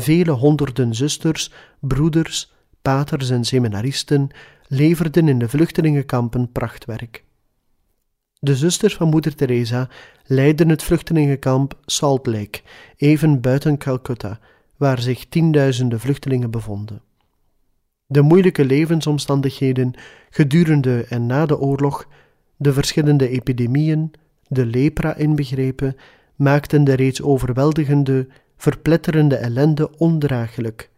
Vele 0.00 0.30
honderden 0.30 0.94
zusters, 0.94 1.52
broeders, 1.80 2.52
paters 2.82 3.30
en 3.30 3.44
seminaristen 3.44 4.28
leverden 4.66 5.28
in 5.28 5.38
de 5.38 5.48
vluchtelingenkampen 5.48 6.52
prachtwerk. 6.52 7.24
De 8.40 8.56
zusters 8.56 8.94
van 8.94 9.08
Moeder 9.08 9.34
Teresa 9.34 9.88
leidden 10.24 10.68
het 10.68 10.82
vluchtelingenkamp 10.82 11.78
Salt 11.84 12.26
Lake, 12.26 12.60
even 12.96 13.40
buiten 13.40 13.78
Calcutta, 13.78 14.38
waar 14.76 15.00
zich 15.00 15.26
tienduizenden 15.28 16.00
vluchtelingen 16.00 16.50
bevonden. 16.50 17.02
De 18.06 18.22
moeilijke 18.22 18.64
levensomstandigheden 18.64 19.94
gedurende 20.30 21.04
en 21.08 21.26
na 21.26 21.46
de 21.46 21.58
oorlog, 21.58 22.08
de 22.56 22.72
verschillende 22.72 23.28
epidemieën, 23.28 24.10
de 24.48 24.66
lepra 24.66 25.14
inbegrepen, 25.14 25.96
maakten 26.36 26.84
de 26.84 26.94
reeds 26.94 27.22
overweldigende, 27.22 28.28
verpletterende 28.58 29.36
ellende 29.36 29.98
ondraaglijk, 29.98 30.90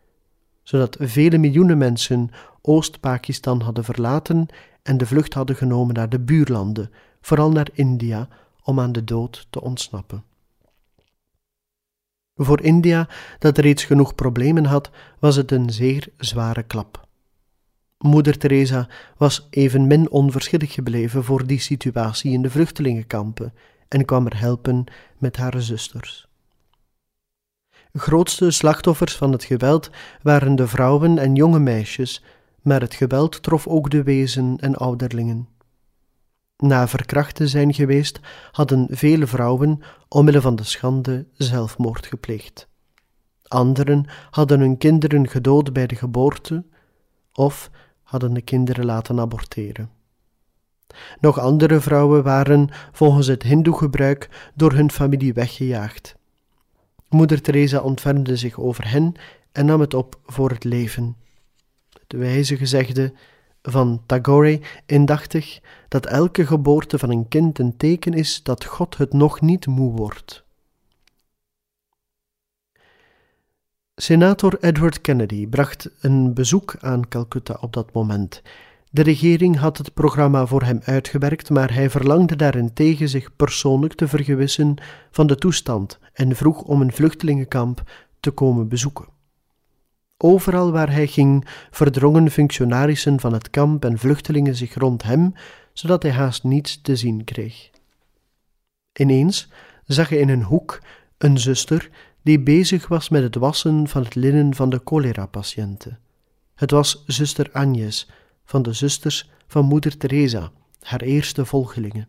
zodat 0.63 0.97
vele 1.01 1.39
miljoenen 1.39 1.79
mensen 1.79 2.31
Oost-Pakistan 2.63 3.61
hadden 3.61 3.85
verlaten 3.85 4.47
en 4.83 4.97
de 4.97 5.07
vlucht 5.07 5.35
hadden 5.35 5.57
genomen 5.57 5.95
naar 5.95 6.09
de 6.09 6.21
buurlanden, 6.21 6.91
vooral 7.21 7.51
naar 7.51 7.69
India, 7.73 8.29
om 8.63 8.81
aan 8.81 8.93
de 8.93 9.05
dood 9.05 9.47
te 9.51 9.61
ontsnappen. 9.61 10.25
Voor 12.35 12.61
India, 12.61 13.09
dat 13.39 13.59
reeds 13.59 13.85
genoeg 13.85 14.15
problemen 14.15 14.65
had, 14.65 14.91
was 15.19 15.37
het 15.37 15.51
een 15.51 15.71
zeer 15.71 16.09
zware 16.17 16.63
klap. 16.63 17.09
Moeder 17.99 18.39
Teresa 18.39 18.89
was 19.17 19.47
evenmin 19.51 20.11
onverschillig 20.11 20.73
gebleven 20.73 21.25
voor 21.25 21.47
die 21.47 21.61
situatie 21.61 22.33
in 22.33 22.43
de 22.43 22.51
vluchtelingenkampen 22.51 23.55
en 23.89 24.05
kwam 24.05 24.27
er 24.27 24.39
helpen 24.39 24.85
met 25.19 25.37
haar 25.37 25.63
zusters. 25.63 26.30
Grootste 27.93 28.51
slachtoffers 28.51 29.17
van 29.17 29.33
het 29.33 29.45
geweld 29.45 29.91
waren 30.23 30.57
de 30.57 30.67
vrouwen 30.67 31.19
en 31.19 31.35
jonge 31.35 31.59
meisjes, 31.59 32.25
maar 32.63 32.81
het 32.81 32.95
geweld 32.95 33.43
trof 33.43 33.67
ook 33.67 33.91
de 33.91 34.03
wezen 34.03 34.57
en 34.57 34.77
ouderlingen. 34.77 35.49
Na 36.57 36.89
verkracht 36.89 37.35
te 37.35 37.49
zijn 37.49 37.75
geweest, 37.75 38.21
hadden 38.51 38.87
vele 38.91 39.27
vrouwen, 39.27 39.81
omwille 40.09 40.41
van 40.41 40.57
de 40.57 40.65
schande, 40.65 41.27
zelfmoord 41.33 42.07
gepleegd. 42.07 42.69
Anderen 43.43 44.05
hadden 44.31 44.61
hun 44.61 44.79
kinderen 44.79 45.29
gedood 45.29 45.73
bij 45.73 45.87
de 45.87 45.95
geboorte 45.95 46.65
of 47.33 47.71
hadden 48.03 48.35
de 48.35 48.43
kinderen 48.43 48.85
laten 48.85 49.21
aborteren. 49.21 49.91
Nog 51.21 51.39
andere 51.39 51.81
vrouwen 51.81 52.23
waren, 52.23 52.69
volgens 52.93 53.27
het 53.27 53.43
Hindoe-gebruik, 53.43 54.51
door 54.55 54.73
hun 54.73 54.91
familie 54.91 55.33
weggejaagd. 55.33 56.19
Moeder 57.11 57.43
Teresa 57.43 57.81
ontfermde 57.81 58.37
zich 58.37 58.59
over 58.59 58.91
hen 58.91 59.15
en 59.53 59.67
nam 59.67 59.81
het 59.81 59.95
op 59.95 60.19
voor 60.25 60.51
het 60.51 60.65
leven. 60.65 61.17
Het 62.01 62.13
wijze 62.13 62.57
gezegde 62.57 63.13
van 63.63 64.03
Tagore 64.07 64.61
indachtig 64.87 65.61
dat 65.89 66.07
elke 66.07 66.47
geboorte 66.47 66.99
van 66.99 67.11
een 67.11 67.29
kind 67.29 67.59
een 67.59 67.77
teken 67.77 68.13
is 68.13 68.43
dat 68.43 68.65
God 68.65 68.97
het 68.97 69.13
nog 69.13 69.41
niet 69.41 69.67
moe 69.67 69.93
wordt. 69.93 70.45
Senator 73.95 74.59
Edward 74.61 75.01
Kennedy 75.01 75.47
bracht 75.47 75.91
een 76.01 76.35
bezoek 76.35 76.77
aan 76.81 77.09
Calcutta 77.09 77.57
op 77.61 77.73
dat 77.73 77.93
moment. 77.93 78.43
De 78.93 79.03
regering 79.03 79.57
had 79.57 79.79
het 79.79 79.95
programma 79.95 80.47
voor 80.47 80.63
hem 80.63 80.81
uitgewerkt, 80.85 81.51
maar 81.51 81.75
hij 81.75 81.91
verlangde 81.91 82.37
daarentegen 82.37 83.09
zich 83.09 83.37
persoonlijk 83.37 83.95
te 83.95 84.09
vergewissen 84.09 84.75
van 85.11 85.27
de 85.27 85.37
toestand 85.37 85.99
en 86.13 86.37
vroeg 86.37 86.63
om 86.63 86.81
een 86.81 86.93
vluchtelingenkamp 86.93 87.91
te 88.21 88.31
komen 88.31 88.69
bezoeken. 88.69 89.09
Overal 90.17 90.73
waar 90.73 90.93
hij 90.93 91.07
ging, 91.07 91.47
verdrongen 91.71 92.31
functionarissen 92.31 93.21
van 93.21 93.33
het 93.33 93.51
kamp 93.51 93.85
en 93.85 93.99
vluchtelingen 93.99 94.57
zich 94.57 94.75
rond 94.75 95.03
hem, 95.03 95.35
zodat 95.73 96.03
hij 96.03 96.13
haast 96.13 96.45
niets 96.45 96.81
te 96.81 96.97
zien 96.97 97.25
kreeg. 97.25 97.71
Ineens 98.93 99.49
zag 99.85 100.09
hij 100.09 100.19
in 100.19 100.29
een 100.29 100.43
hoek 100.43 100.83
een 101.19 101.39
zuster 101.39 101.91
die 102.23 102.41
bezig 102.41 102.89
was 102.89 103.09
met 103.09 103.23
het 103.23 103.35
wassen 103.35 103.89
van 103.89 104.03
het 104.03 104.15
linnen 104.15 104.55
van 104.55 104.71
de 104.71 104.81
cholera-patiënten. 104.85 105.99
Het 106.55 106.71
was 106.71 107.05
zuster 107.07 107.49
Agnes, 107.53 108.11
van 108.51 108.63
de 108.63 108.73
zusters 108.73 109.31
van 109.47 109.65
moeder 109.65 109.97
Teresa, 109.97 110.51
haar 110.83 111.01
eerste 111.01 111.45
volgelingen. 111.45 112.09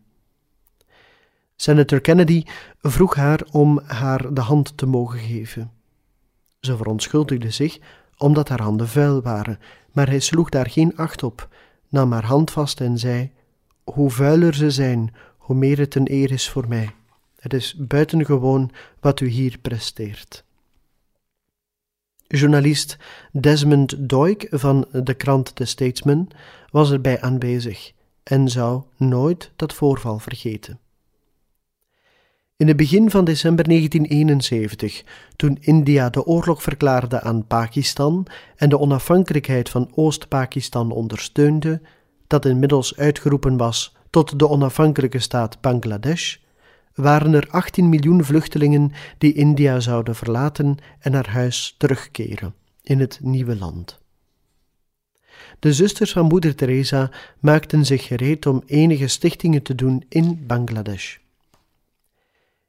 Senator 1.56 2.00
Kennedy 2.00 2.44
vroeg 2.80 3.14
haar 3.14 3.40
om 3.50 3.80
haar 3.86 4.34
de 4.34 4.40
hand 4.40 4.76
te 4.76 4.86
mogen 4.86 5.18
geven. 5.18 5.70
Ze 6.60 6.76
verontschuldigde 6.76 7.50
zich 7.50 7.78
omdat 8.16 8.48
haar 8.48 8.60
handen 8.60 8.88
vuil 8.88 9.22
waren, 9.22 9.58
maar 9.92 10.08
hij 10.08 10.20
sloeg 10.20 10.48
daar 10.48 10.70
geen 10.70 10.96
acht 10.96 11.22
op, 11.22 11.48
nam 11.88 12.12
haar 12.12 12.24
hand 12.24 12.50
vast 12.50 12.80
en 12.80 12.98
zei: 12.98 13.32
hoe 13.84 14.10
vuiler 14.10 14.54
ze 14.54 14.70
zijn, 14.70 15.14
hoe 15.36 15.56
meer 15.56 15.78
het 15.78 15.94
een 15.94 16.12
eer 16.12 16.32
is 16.32 16.48
voor 16.50 16.68
mij. 16.68 16.90
Het 17.38 17.52
is 17.52 17.74
buitengewoon 17.76 18.70
wat 19.00 19.20
u 19.20 19.26
hier 19.26 19.58
presteert. 19.58 20.44
Journalist 22.34 22.96
Desmond 23.32 24.08
Doig 24.08 24.36
van 24.50 24.86
de 24.92 25.14
krant 25.14 25.56
The 25.56 25.64
Statesman 25.64 26.28
was 26.70 26.90
erbij 26.90 27.20
aanwezig 27.20 27.92
en 28.22 28.48
zou 28.48 28.82
nooit 28.96 29.50
dat 29.56 29.74
voorval 29.74 30.18
vergeten. 30.18 30.78
In 32.56 32.68
het 32.68 32.76
begin 32.76 33.10
van 33.10 33.24
december 33.24 33.64
1971, 33.64 35.04
toen 35.36 35.58
India 35.60 36.10
de 36.10 36.24
oorlog 36.24 36.62
verklaarde 36.62 37.20
aan 37.20 37.46
Pakistan 37.46 38.26
en 38.56 38.68
de 38.68 38.78
onafhankelijkheid 38.78 39.68
van 39.68 39.90
Oost-Pakistan 39.94 40.90
ondersteunde, 40.90 41.80
dat 42.26 42.44
inmiddels 42.44 42.96
uitgeroepen 42.96 43.56
was 43.56 43.96
tot 44.10 44.38
de 44.38 44.48
onafhankelijke 44.48 45.18
staat 45.18 45.60
Bangladesh, 45.60 46.36
waren 46.94 47.34
er 47.34 47.48
18 47.50 47.88
miljoen 47.88 48.24
vluchtelingen 48.24 48.92
die 49.18 49.32
India 49.32 49.80
zouden 49.80 50.14
verlaten 50.14 50.76
en 50.98 51.12
naar 51.12 51.28
huis 51.28 51.74
terugkeren 51.78 52.54
in 52.82 53.00
het 53.00 53.18
nieuwe 53.22 53.56
land. 53.56 54.00
De 55.58 55.72
zusters 55.72 56.12
van 56.12 56.26
Moeder 56.26 56.54
Teresa 56.54 57.10
maakten 57.40 57.86
zich 57.86 58.06
gereed 58.06 58.46
om 58.46 58.62
enige 58.66 59.08
stichtingen 59.08 59.62
te 59.62 59.74
doen 59.74 60.04
in 60.08 60.44
Bangladesh. 60.46 61.16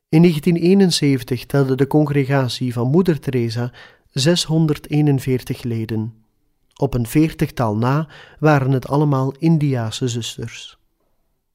In 0.09 0.21
1971 0.21 1.45
telde 1.45 1.75
de 1.75 1.87
congregatie 1.87 2.73
van 2.73 2.87
Moeder 2.87 3.19
Teresa 3.19 3.71
641 4.09 5.63
leden. 5.63 6.13
Op 6.75 6.93
een 6.93 7.07
veertigtal 7.07 7.75
na 7.75 8.07
waren 8.39 8.71
het 8.71 8.87
allemaal 8.87 9.35
Indiase 9.37 10.07
zusters. 10.07 10.77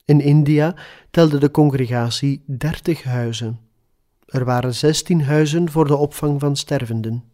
In 0.09 0.21
India 0.21 0.75
telde 1.11 1.39
de 1.39 1.51
congregatie 1.51 2.43
30 2.47 3.03
huizen. 3.03 3.59
Er 4.27 4.45
waren 4.45 4.75
16 4.75 5.23
huizen 5.23 5.71
voor 5.71 5.87
de 5.87 5.97
opvang 5.97 6.41
van 6.41 6.57
stervenden. 6.57 7.25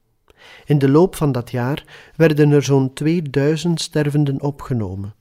In 0.65 0.79
de 0.79 0.89
loop 0.89 1.17
van 1.17 1.33
dat 1.33 1.51
jaar 1.51 1.85
werden 2.17 2.51
er 2.51 2.63
zo'n 2.63 2.93
2000 2.93 3.81
stervenden 3.81 4.41
opgenomen. 4.43 5.15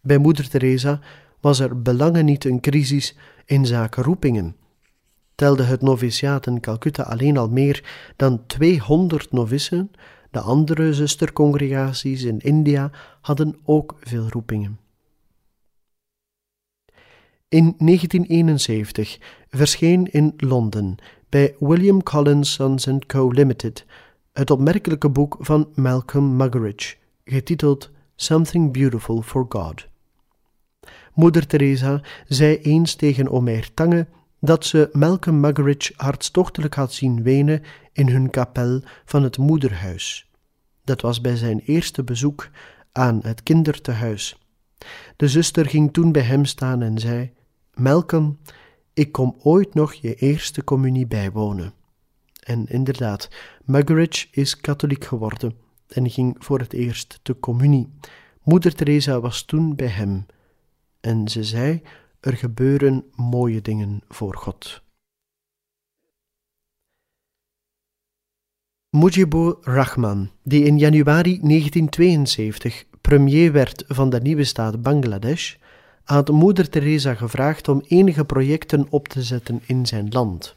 Bij 0.00 0.18
Moeder 0.18 0.48
Teresa 0.48 1.00
was 1.40 1.58
er 1.58 1.82
belangen 1.82 2.24
niet 2.24 2.44
een 2.44 2.60
crisis 2.60 3.16
in 3.44 3.66
zaken 3.66 4.02
roepingen 4.02 4.56
telde 5.36 5.62
het 5.62 5.82
noviciaat 5.82 6.46
in 6.46 6.60
Calcutta 6.60 7.02
alleen 7.02 7.36
al 7.36 7.48
meer 7.48 7.84
dan 8.16 8.46
200 8.46 9.32
novissen, 9.32 9.90
de 10.30 10.40
andere 10.40 10.94
zustercongregaties 10.94 12.22
in 12.22 12.38
India 12.38 12.90
hadden 13.20 13.56
ook 13.64 13.96
veel 14.00 14.28
roepingen. 14.28 14.78
In 17.48 17.74
1971 17.78 19.18
verscheen 19.48 20.06
in 20.10 20.34
Londen 20.36 20.96
bij 21.28 21.54
William 21.58 22.02
Collins 22.02 22.52
Sons 22.52 22.88
Co. 23.06 23.30
Limited 23.30 23.86
het 24.32 24.50
opmerkelijke 24.50 25.08
boek 25.08 25.36
van 25.40 25.68
Malcolm 25.74 26.36
Muggeridge, 26.36 26.96
getiteld 27.24 27.90
Something 28.16 28.72
Beautiful 28.72 29.22
for 29.22 29.46
God. 29.48 29.86
Moeder 31.14 31.46
Teresa 31.46 32.02
zei 32.26 32.56
eens 32.56 32.94
tegen 32.94 33.30
Omer 33.30 33.74
Tange 33.74 34.06
dat 34.40 34.64
ze 34.64 34.88
Malcolm 34.92 35.40
Muggeridge 35.40 35.92
hartstochtelijk 35.96 36.74
had 36.74 36.92
zien 36.92 37.22
wenen 37.22 37.62
in 37.92 38.08
hun 38.08 38.30
kapel 38.30 38.82
van 39.04 39.22
het 39.22 39.38
moederhuis. 39.38 40.30
Dat 40.84 41.00
was 41.00 41.20
bij 41.20 41.36
zijn 41.36 41.60
eerste 41.64 42.04
bezoek 42.04 42.48
aan 42.92 43.20
het 43.22 43.42
kindertehuis. 43.42 44.45
De 45.16 45.28
zuster 45.28 45.66
ging 45.66 45.92
toen 45.92 46.12
bij 46.12 46.22
hem 46.22 46.44
staan 46.44 46.82
en 46.82 46.98
zei: 46.98 47.32
Malcolm, 47.74 48.38
ik 48.92 49.12
kom 49.12 49.36
ooit 49.38 49.74
nog 49.74 49.94
je 49.94 50.14
eerste 50.14 50.64
communie 50.64 51.06
bijwonen. 51.06 51.74
En 52.42 52.66
inderdaad, 52.66 53.28
Muggeridge 53.64 54.26
is 54.30 54.60
katholiek 54.60 55.04
geworden 55.04 55.56
en 55.88 56.10
ging 56.10 56.36
voor 56.38 56.58
het 56.58 56.72
eerst 56.72 57.20
te 57.22 57.38
communie. 57.40 57.88
Moeder 58.42 58.74
Teresa 58.74 59.20
was 59.20 59.42
toen 59.42 59.76
bij 59.76 59.86
hem 59.86 60.26
en 61.00 61.28
ze 61.28 61.44
zei 61.44 61.82
er 62.20 62.36
gebeuren 62.36 63.04
mooie 63.14 63.62
dingen 63.62 64.02
voor 64.08 64.36
God. 64.36 64.84
Mujibur 68.90 69.56
Rahman, 69.60 70.30
die 70.42 70.64
in 70.64 70.78
januari 70.78 71.40
1972 71.40 72.84
premier 73.06 73.52
werd 73.52 73.84
van 73.88 74.10
de 74.10 74.20
nieuwe 74.20 74.44
staat 74.44 74.82
Bangladesh, 74.82 75.54
had 76.04 76.28
moeder 76.28 76.68
Teresa 76.68 77.14
gevraagd 77.14 77.68
om 77.68 77.82
enige 77.88 78.24
projecten 78.24 78.86
op 78.90 79.08
te 79.08 79.22
zetten 79.22 79.62
in 79.66 79.86
zijn 79.86 80.08
land. 80.10 80.54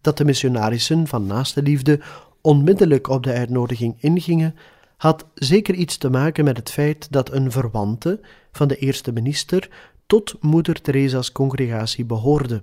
Dat 0.00 0.16
de 0.16 0.24
missionarissen 0.24 1.06
van 1.06 1.26
naaste 1.26 1.62
liefde 1.62 2.00
onmiddellijk 2.40 3.08
op 3.08 3.22
de 3.22 3.32
uitnodiging 3.32 3.96
ingingen, 4.00 4.54
had 4.96 5.26
zeker 5.34 5.74
iets 5.74 5.96
te 5.96 6.10
maken 6.10 6.44
met 6.44 6.56
het 6.56 6.70
feit 6.70 7.12
dat 7.12 7.32
een 7.32 7.50
verwante 7.50 8.20
van 8.52 8.68
de 8.68 8.76
eerste 8.76 9.12
minister 9.12 9.68
tot 10.06 10.36
Moeder 10.40 10.80
Teresa's 10.80 11.32
congregatie 11.32 12.04
behoorde. 12.04 12.62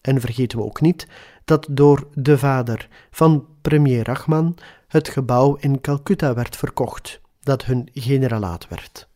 En 0.00 0.20
vergeten 0.20 0.58
we 0.58 0.64
ook 0.64 0.80
niet 0.80 1.06
dat 1.44 1.66
door 1.70 2.08
de 2.14 2.38
vader 2.38 2.88
van 3.10 3.46
premier 3.62 4.04
Rahman 4.04 4.56
het 4.88 5.08
gebouw 5.08 5.56
in 5.60 5.80
Calcutta 5.80 6.34
werd 6.34 6.56
verkocht, 6.56 7.20
dat 7.42 7.64
hun 7.64 7.88
generalaat 7.92 8.68
werd. 8.68 9.08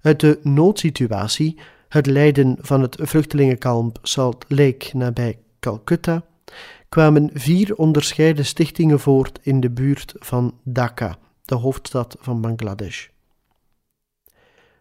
Uit 0.00 0.20
de 0.20 0.40
noodsituatie, 0.42 1.58
het 1.88 2.06
lijden 2.06 2.56
van 2.60 2.82
het 2.82 2.96
vluchtelingenkamp 3.00 3.98
Salt 4.02 4.44
Lake 4.48 4.96
nabij 4.96 5.38
Calcutta, 5.60 6.24
kwamen 6.88 7.30
vier 7.34 7.76
onderscheiden 7.76 8.44
stichtingen 8.44 9.00
voort 9.00 9.38
in 9.42 9.60
de 9.60 9.70
buurt 9.70 10.14
van 10.18 10.54
Dhaka, 10.62 11.18
de 11.44 11.54
hoofdstad 11.54 12.16
van 12.20 12.40
Bangladesh. 12.40 13.08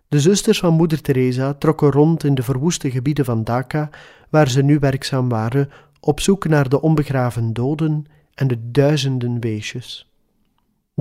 De 0.08 0.20
zusters 0.20 0.60
van 0.60 0.74
moeder 0.74 1.02
Teresa 1.02 1.54
trokken 1.54 1.92
rond 1.92 2.24
in 2.24 2.36
de 2.36 2.44
verwoeste 2.44 2.92
gebieden 2.92 3.26
van 3.26 3.44
Dhaka, 3.44 3.90
waar 4.30 4.50
ze 4.50 4.62
nu 4.62 4.80
werkzaam 4.80 5.30
waren, 5.30 5.70
op 6.00 6.20
zoek 6.20 6.48
naar 6.48 6.70
de 6.70 6.82
onbegraven 6.82 7.54
doden 7.54 8.06
en 8.34 8.48
de 8.48 8.72
duizenden 8.72 9.40
weesjes. 9.40 10.07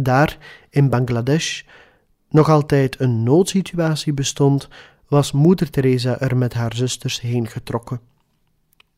Daar, 0.03 0.39
in 0.71 0.89
Bangladesh, 0.89 1.63
nog 2.29 2.49
altijd 2.49 3.01
een 3.01 3.23
noodsituatie 3.23 4.13
bestond, 4.13 4.69
was 5.09 5.33
moeder 5.33 5.71
Teresa 5.71 6.21
er 6.21 6.37
met 6.37 6.55
haar 6.55 6.75
zusters 6.75 7.21
heen 7.21 7.47
getrokken. 7.47 8.01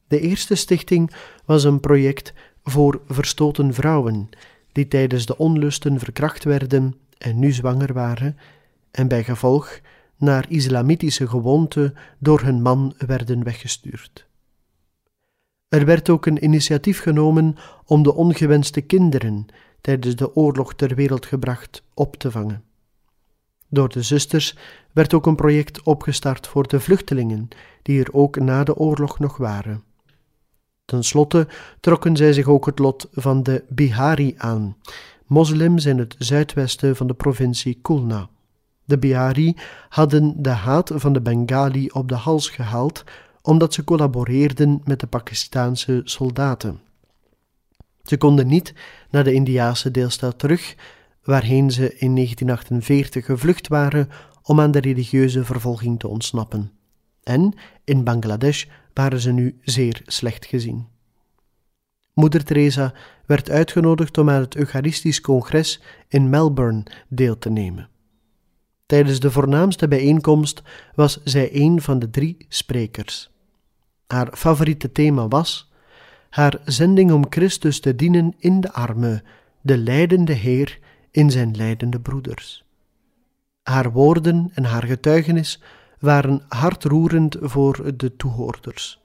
De 0.07 0.21
eerste 0.21 0.55
stichting 0.55 1.15
was 1.45 1.65
een 1.65 1.81
project 1.81 2.33
voor 2.63 3.01
verstoten 3.09 3.75
vrouwen, 3.75 4.29
die 4.73 4.89
tijdens 4.89 5.27
de 5.27 5.39
onlusten 5.39 5.99
verkracht 5.99 6.45
werden 6.45 6.95
en 7.19 7.39
nu 7.39 7.53
zwanger 7.53 7.93
waren, 7.93 8.39
en 8.91 9.09
bij 9.09 9.25
gevolg 9.25 9.81
naar 10.17 10.47
islamitische 10.49 11.29
gewoonte 11.29 11.95
door 12.19 12.41
hun 12.41 12.63
man 12.63 12.95
werden 12.99 13.45
weggestuurd. 13.45 14.27
Er 15.69 15.85
werd 15.85 16.09
ook 16.09 16.27
een 16.27 16.45
initiatief 16.45 17.01
genomen 17.01 17.57
om 17.85 18.03
de 18.03 18.15
ongewenste 18.15 18.81
kinderen 18.81 19.47
tijdens 19.81 20.17
de 20.17 20.35
oorlog 20.37 20.75
ter 20.75 20.95
wereld 20.95 21.27
gebracht 21.27 21.83
op 21.95 22.17
te 22.17 22.31
vangen. 22.31 22.63
Door 23.69 23.89
de 23.89 24.03
zusters 24.03 24.57
werd 24.93 25.15
ook 25.15 25.27
een 25.27 25.37
project 25.37 25.83
opgestart 25.83 26.47
voor 26.47 26.69
de 26.69 26.81
vluchtelingen, 26.81 27.49
die 27.83 28.01
er 28.01 28.13
ook 28.13 28.39
na 28.39 28.65
de 28.65 28.77
oorlog 28.77 29.19
nog 29.19 29.37
waren. 29.37 29.83
Ten 30.85 31.05
slotte 31.05 31.49
trokken 31.81 32.17
zij 32.17 32.33
zich 32.33 32.47
ook 32.47 32.67
het 32.67 32.79
lot 32.79 33.09
van 33.13 33.43
de 33.43 33.65
Bihari 33.69 34.35
aan, 34.37 34.77
moslims 35.27 35.85
in 35.85 35.99
het 35.99 36.15
zuidwesten 36.19 36.97
van 36.97 37.07
de 37.07 37.15
provincie 37.15 37.79
Kulna. 37.83 38.29
De 38.85 38.99
Bihari 38.99 39.57
hadden 39.89 40.43
de 40.43 40.51
haat 40.51 40.93
van 40.95 41.13
de 41.13 41.21
Bengali 41.21 41.89
op 41.89 42.09
de 42.09 42.15
hals 42.15 42.49
gehaald 42.49 43.05
omdat 43.43 43.75
ze 43.75 43.85
collaboreerden 43.85 44.81
met 44.85 45.01
de 45.01 45.07
Pakistaanse 45.07 46.01
soldaten. 46.05 46.81
Ze 48.09 48.17
konden 48.17 48.47
niet 48.47 48.75
naar 49.11 49.25
de 49.25 49.33
Indiase 49.33 49.91
deelstaat 49.91 50.39
terug, 50.39 50.75
waarheen 51.23 51.71
ze 51.71 51.97
in 51.97 52.15
1948 52.15 53.25
gevlucht 53.25 53.69
waren 53.69 54.09
om 54.43 54.61
aan 54.61 54.71
de 54.71 54.81
religieuze 54.81 55.45
vervolging 55.45 55.99
te 55.99 56.09
ontsnappen. 56.09 56.73
En 57.23 57.55
in 57.85 58.05
Bangladesh 58.05 58.65
waren 58.95 59.21
ze 59.21 59.33
nu 59.33 59.59
zeer 59.63 60.03
slecht 60.05 60.47
gezien. 60.47 60.87
Moeder 62.15 62.45
Teresa 62.45 62.95
werd 63.27 63.51
uitgenodigd 63.51 64.19
om 64.19 64.31
aan 64.31 64.41
het 64.41 64.57
Eucharistisch 64.57 65.21
Congres 65.21 65.81
in 66.09 66.31
Melbourne 66.31 66.83
deel 67.09 67.39
te 67.39 67.51
nemen. 67.51 67.89
Tijdens 68.87 69.21
de 69.21 69.31
voornaamste 69.31 69.89
bijeenkomst 69.89 70.63
was 70.95 71.21
zij 71.25 71.49
een 71.53 71.83
van 71.83 71.99
de 71.99 72.11
drie 72.11 72.37
sprekers. 72.49 73.31
Haar 74.07 74.37
favoriete 74.37 74.93
thema 74.93 75.29
was 75.29 75.68
haar 76.31 76.61
zending 76.65 77.13
om 77.13 77.27
Christus 77.31 77.81
te 77.81 77.95
dienen 77.95 78.35
in 78.39 78.61
de 78.61 78.73
armen, 78.73 79.23
de 79.61 79.79
lijdende 79.79 80.33
Heer 80.33 80.79
in 81.11 81.31
zijn 81.31 81.57
lijdende 81.57 82.01
broeders. 82.01 82.65
Haar 83.63 83.93
woorden 83.93 84.51
en 84.55 84.65
haar 84.65 84.85
getuigenis 84.85 85.63
waren 85.99 86.43
hartroerend 86.49 87.37
voor 87.41 87.97
de 87.97 88.17
toehoorders. 88.17 89.01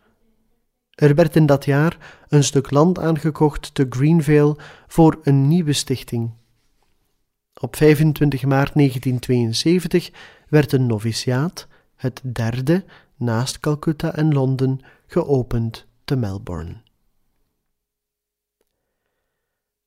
Er 0.90 1.16
werd 1.16 1.36
in 1.36 1.46
dat 1.46 1.66
jaar 1.66 1.98
een 2.28 2.44
stuk 2.44 2.72
land 2.72 3.00
aangekocht 3.00 3.76
te 3.76 3.86
Greenvale 3.90 4.58
voor 4.88 5.20
een 5.24 5.48
nieuwe 5.48 5.74
stichting. 5.74 6.32
Op 7.60 7.76
25 7.76 8.46
maart 8.46 8.74
1972 8.74 10.12
werd 10.50 10.72
een 10.72 10.86
noviciaat, 10.86 11.68
het 11.96 12.22
derde 12.24 12.84
naast 13.16 13.60
Calcutta 13.60 14.16
en 14.16 14.34
Londen, 14.34 14.80
geopend 15.08 15.86
te 16.04 16.16
Melbourne. 16.16 16.76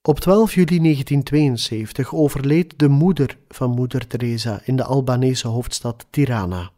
Op 0.07 0.20
12 0.20 0.54
juli 0.54 0.78
1972 0.80 2.14
overleed 2.14 2.78
de 2.78 2.88
moeder 2.88 3.38
van 3.48 3.70
moeder 3.70 4.07
Teresa 4.07 4.61
in 4.64 4.76
de 4.76 4.84
Albanese 4.84 5.48
hoofdstad 5.48 6.07
Tirana. 6.11 6.70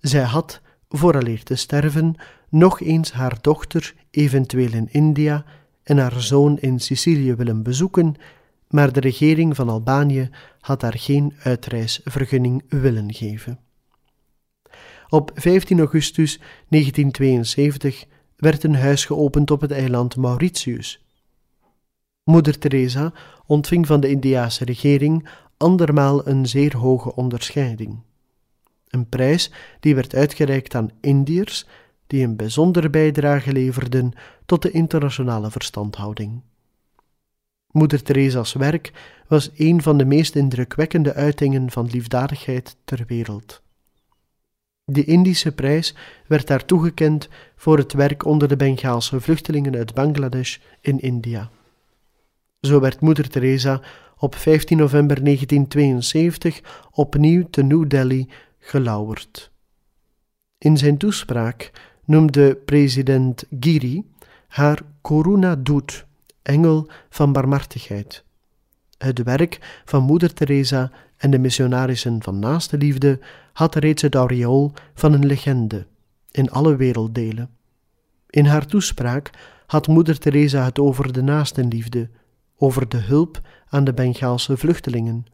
Zij 0.00 0.22
had, 0.22 0.60
vooraleer 0.88 1.42
te 1.42 1.54
sterven, 1.54 2.14
nog 2.48 2.80
eens 2.80 3.12
haar 3.12 3.38
dochter, 3.40 3.94
eventueel 4.10 4.72
in 4.72 4.88
India, 4.90 5.44
en 5.82 5.98
haar 5.98 6.20
zoon 6.20 6.58
in 6.58 6.80
Sicilië 6.80 7.34
willen 7.34 7.62
bezoeken, 7.62 8.14
maar 8.68 8.92
de 8.92 9.00
regering 9.00 9.56
van 9.56 9.68
Albanië 9.68 10.30
had 10.60 10.82
haar 10.82 10.98
geen 10.98 11.34
uitreisvergunning 11.42 12.64
willen 12.68 13.14
geven. 13.14 13.58
Op 15.08 15.30
15 15.34 15.78
augustus 15.78 16.38
1972 16.68 18.04
werd 18.36 18.64
een 18.64 18.76
huis 18.76 19.04
geopend 19.04 19.50
op 19.50 19.60
het 19.60 19.70
eiland 19.70 20.16
Mauritius. 20.16 21.02
Moeder 22.28 22.58
Teresa 22.58 23.12
ontving 23.46 23.86
van 23.86 24.00
de 24.00 24.08
Indiase 24.08 24.64
regering 24.64 25.28
andermaal 25.56 26.26
een 26.26 26.46
zeer 26.46 26.76
hoge 26.76 27.14
onderscheiding. 27.14 28.00
Een 28.88 29.08
prijs 29.08 29.52
die 29.80 29.94
werd 29.94 30.14
uitgereikt 30.14 30.74
aan 30.74 30.90
Indiërs 31.00 31.66
die 32.06 32.24
een 32.24 32.36
bijzondere 32.36 32.90
bijdrage 32.90 33.52
leverden 33.52 34.12
tot 34.46 34.62
de 34.62 34.70
internationale 34.70 35.50
verstandhouding. 35.50 36.42
Moeder 37.70 38.02
Teresa's 38.02 38.52
werk 38.52 38.92
was 39.28 39.50
een 39.56 39.82
van 39.82 39.98
de 39.98 40.04
meest 40.04 40.36
indrukwekkende 40.36 41.14
uitingen 41.14 41.70
van 41.70 41.86
liefdadigheid 41.86 42.76
ter 42.84 43.04
wereld. 43.06 43.62
De 44.84 45.04
Indische 45.04 45.52
prijs 45.52 45.94
werd 46.26 46.48
haar 46.48 46.64
toegekend 46.64 47.28
voor 47.56 47.78
het 47.78 47.92
werk 47.92 48.24
onder 48.24 48.48
de 48.48 48.56
Bengaalse 48.56 49.20
vluchtelingen 49.20 49.76
uit 49.76 49.94
Bangladesh 49.94 50.56
in 50.80 51.00
India. 51.00 51.50
Zo 52.60 52.80
werd 52.80 53.00
Moeder 53.00 53.28
Teresa 53.28 53.80
op 54.16 54.34
15 54.34 54.76
november 54.76 55.24
1972 55.24 56.60
opnieuw 56.90 57.46
te 57.50 57.62
New 57.62 57.88
Delhi 57.88 58.28
gelauwerd. 58.58 59.50
In 60.58 60.76
zijn 60.76 60.96
toespraak 60.96 61.70
noemde 62.04 62.54
president 62.54 63.44
Giri 63.60 64.04
haar 64.48 64.82
Corona 65.00 65.56
Doet, 65.56 66.06
engel 66.42 66.90
van 67.10 67.32
barmhartigheid. 67.32 68.24
Het 68.98 69.22
werk 69.22 69.82
van 69.84 70.02
Moeder 70.02 70.34
Teresa 70.34 70.90
en 71.16 71.30
de 71.30 71.38
missionarissen 71.38 72.22
van 72.22 72.38
naaste 72.38 72.78
liefde 72.78 73.20
had 73.52 73.74
reeds 73.74 74.02
het 74.02 74.14
aureool 74.14 74.72
van 74.94 75.12
een 75.12 75.26
legende 75.26 75.86
in 76.30 76.50
alle 76.50 76.76
werelddelen. 76.76 77.50
In 78.30 78.46
haar 78.46 78.66
toespraak 78.66 79.30
had 79.66 79.86
Moeder 79.86 80.18
Teresa 80.18 80.64
het 80.64 80.78
over 80.78 81.12
de 81.12 81.22
naastenliefde, 81.22 82.08
over 82.58 82.88
de 82.88 82.96
hulp 82.96 83.40
aan 83.68 83.84
de 83.84 83.94
Bengaalse 83.94 84.56
vluchtelingen, 84.56 85.26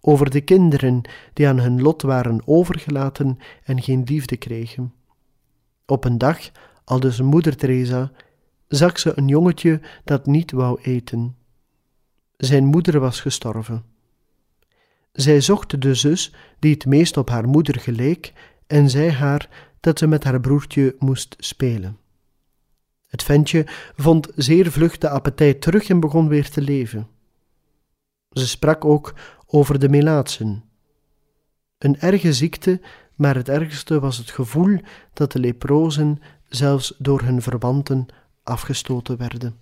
over 0.00 0.30
de 0.30 0.40
kinderen 0.40 1.02
die 1.32 1.48
aan 1.48 1.58
hun 1.58 1.82
lot 1.82 2.02
waren 2.02 2.42
overgelaten 2.44 3.38
en 3.64 3.82
geen 3.82 4.02
liefde 4.04 4.36
kregen. 4.36 4.92
Op 5.86 6.04
een 6.04 6.18
dag, 6.18 6.38
aldus 6.84 7.20
moeder 7.20 7.56
Teresa, 7.56 8.12
zag 8.68 8.98
ze 8.98 9.12
een 9.14 9.28
jongetje 9.28 9.80
dat 10.04 10.26
niet 10.26 10.52
wou 10.52 10.80
eten. 10.82 11.36
Zijn 12.36 12.64
moeder 12.64 13.00
was 13.00 13.20
gestorven. 13.20 13.84
Zij 15.12 15.40
zocht 15.40 15.82
de 15.82 15.94
zus 15.94 16.34
die 16.58 16.72
het 16.72 16.86
meest 16.86 17.16
op 17.16 17.28
haar 17.28 17.48
moeder 17.48 17.80
geleek 17.80 18.32
en 18.66 18.90
zei 18.90 19.10
haar 19.10 19.48
dat 19.80 19.98
ze 19.98 20.06
met 20.06 20.24
haar 20.24 20.40
broertje 20.40 20.96
moest 20.98 21.36
spelen. 21.38 21.98
Het 23.10 23.22
ventje 23.22 23.66
vond 23.96 24.28
zeer 24.36 24.70
vlug 24.70 24.98
de 24.98 25.08
appetijt 25.08 25.60
terug 25.60 25.88
en 25.88 26.00
begon 26.00 26.28
weer 26.28 26.50
te 26.50 26.60
leven. 26.60 27.08
Ze 28.30 28.48
sprak 28.48 28.84
ook 28.84 29.14
over 29.46 29.78
de 29.78 29.88
melaatsen. 29.88 30.64
Een 31.78 32.00
erge 32.00 32.32
ziekte, 32.32 32.80
maar 33.14 33.34
het 33.34 33.48
ergste 33.48 34.00
was 34.00 34.16
het 34.16 34.30
gevoel 34.30 34.78
dat 35.12 35.32
de 35.32 35.38
leprozen 35.38 36.20
zelfs 36.48 36.94
door 36.98 37.20
hun 37.22 37.42
verwanten 37.42 38.06
afgestoten 38.42 39.16
werden. 39.16 39.60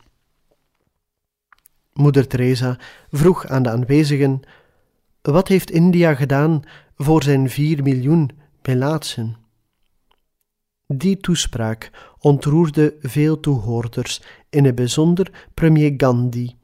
Moeder 1.92 2.26
Teresa 2.26 2.78
vroeg 3.11 3.46
aan 3.46 3.62
de 3.62 3.70
aanwezigen: 3.70 4.40
Wat 5.22 5.49
heeft 5.49 5.70
India 5.70 6.14
gedaan 6.14 6.62
voor 6.96 7.22
zijn 7.22 7.51
vier 7.51 7.82
miljoen 7.82 8.30
melaatsen? 8.62 9.47
Die 10.95 11.16
toespraak 11.16 11.91
ontroerde 12.18 12.97
veel 13.01 13.41
toehoorders, 13.41 14.22
in 14.51 14.64
het 14.64 14.74
bijzonder 14.74 15.49
premier 15.55 15.95
Gandhi, 15.97 16.57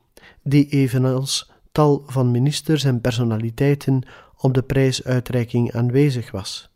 die 0.43 0.68
evenals 0.68 1.51
tal 1.72 2.03
van 2.07 2.31
ministers 2.31 2.85
en 2.85 3.01
personaliteiten 3.01 4.03
op 4.37 4.55
de 4.55 4.62
prijsuitreiking 4.62 5.72
aanwezig 5.72 6.31
was. 6.31 6.70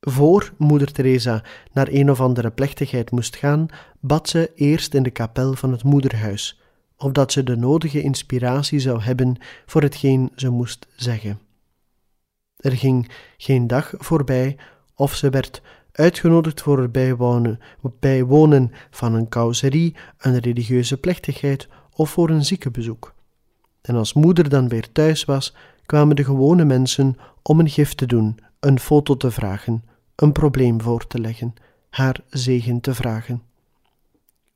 Voor 0.00 0.52
moeder 0.58 0.92
Teresa 0.92 1.44
naar 1.72 1.88
een 1.90 2.10
of 2.10 2.20
andere 2.20 2.50
plechtigheid 2.50 3.10
moest 3.10 3.36
gaan, 3.36 3.66
bad 4.00 4.28
ze 4.28 4.52
eerst 4.54 4.94
in 4.94 5.02
de 5.02 5.10
kapel 5.10 5.54
van 5.54 5.72
het 5.72 5.84
moederhuis, 5.84 6.60
opdat 6.96 7.32
ze 7.32 7.42
de 7.42 7.56
nodige 7.56 8.02
inspiratie 8.02 8.78
zou 8.78 9.00
hebben 9.00 9.36
voor 9.66 9.82
hetgeen 9.82 10.32
ze 10.36 10.48
moest 10.48 10.86
zeggen. 10.96 11.40
Er 12.56 12.76
ging 12.76 13.10
geen 13.36 13.66
dag 13.66 13.94
voorbij 13.98 14.56
of 14.94 15.14
ze 15.14 15.30
werd 15.30 15.62
uitgenodigd 15.92 16.62
voor 16.62 16.78
het 16.78 16.92
bijwonen, 16.92 17.60
bijwonen 18.00 18.72
van 18.90 19.14
een 19.14 19.28
causerie, 19.28 19.94
een 20.18 20.38
religieuze 20.38 20.96
plechtigheid 20.96 21.68
of 21.94 22.10
voor 22.10 22.30
een 22.30 22.44
ziekenbezoek. 22.44 23.14
En 23.82 23.94
als 23.94 24.12
moeder 24.12 24.48
dan 24.48 24.68
weer 24.68 24.92
thuis 24.92 25.24
was, 25.24 25.54
kwamen 25.86 26.16
de 26.16 26.24
gewone 26.24 26.64
mensen 26.64 27.16
om 27.42 27.60
een 27.60 27.68
gift 27.68 27.96
te 27.96 28.06
doen, 28.06 28.38
een 28.60 28.78
foto 28.78 29.16
te 29.16 29.30
vragen, 29.30 29.84
een 30.16 30.32
probleem 30.32 30.80
voor 30.80 31.06
te 31.06 31.18
leggen, 31.18 31.54
haar 31.90 32.20
zegen 32.28 32.80
te 32.80 32.94
vragen. 32.94 33.42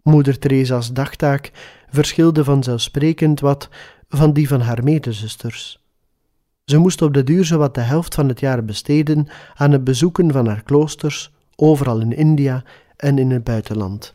Moeder 0.03 0.39
Teresa's 0.39 0.93
dagtaak 0.93 1.51
verschilde 1.91 2.45
vanzelfsprekend 2.45 3.41
wat 3.41 3.69
van 4.09 4.33
die 4.33 4.49
van 4.49 4.61
haar 4.61 4.85
medezusters. 4.85 5.86
Ze 6.71 6.79
moest 6.79 7.03
op 7.03 7.15
de 7.15 7.25
duur 7.25 7.45
zowat 7.45 7.75
de 7.75 7.81
helft 7.81 8.15
van 8.15 8.29
het 8.29 8.41
jaar 8.41 8.65
besteden 8.65 9.29
aan 9.55 9.73
het 9.73 9.85
bezoeken 9.85 10.33
van 10.33 10.47
haar 10.47 10.63
kloosters, 10.63 11.33
overal 11.57 12.01
in 12.01 12.13
India 12.13 12.65
en 12.97 13.19
in 13.19 13.31
het 13.31 13.45
buitenland. 13.45 14.15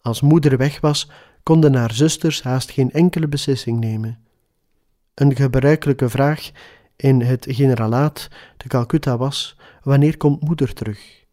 Als 0.00 0.20
moeder 0.20 0.56
weg 0.56 0.80
was, 0.80 1.10
konden 1.42 1.74
haar 1.74 1.92
zusters 1.92 2.42
haast 2.42 2.70
geen 2.70 2.92
enkele 2.92 3.28
beslissing 3.28 3.80
nemen. 3.80 4.18
Een 5.14 5.36
gebruikelijke 5.36 6.08
vraag 6.08 6.50
in 6.96 7.20
het 7.20 7.46
generalaat 7.48 8.28
te 8.56 8.68
Calcutta 8.68 9.16
was: 9.16 9.56
wanneer 9.82 10.16
komt 10.16 10.42
moeder 10.42 10.74
terug? 10.74 11.24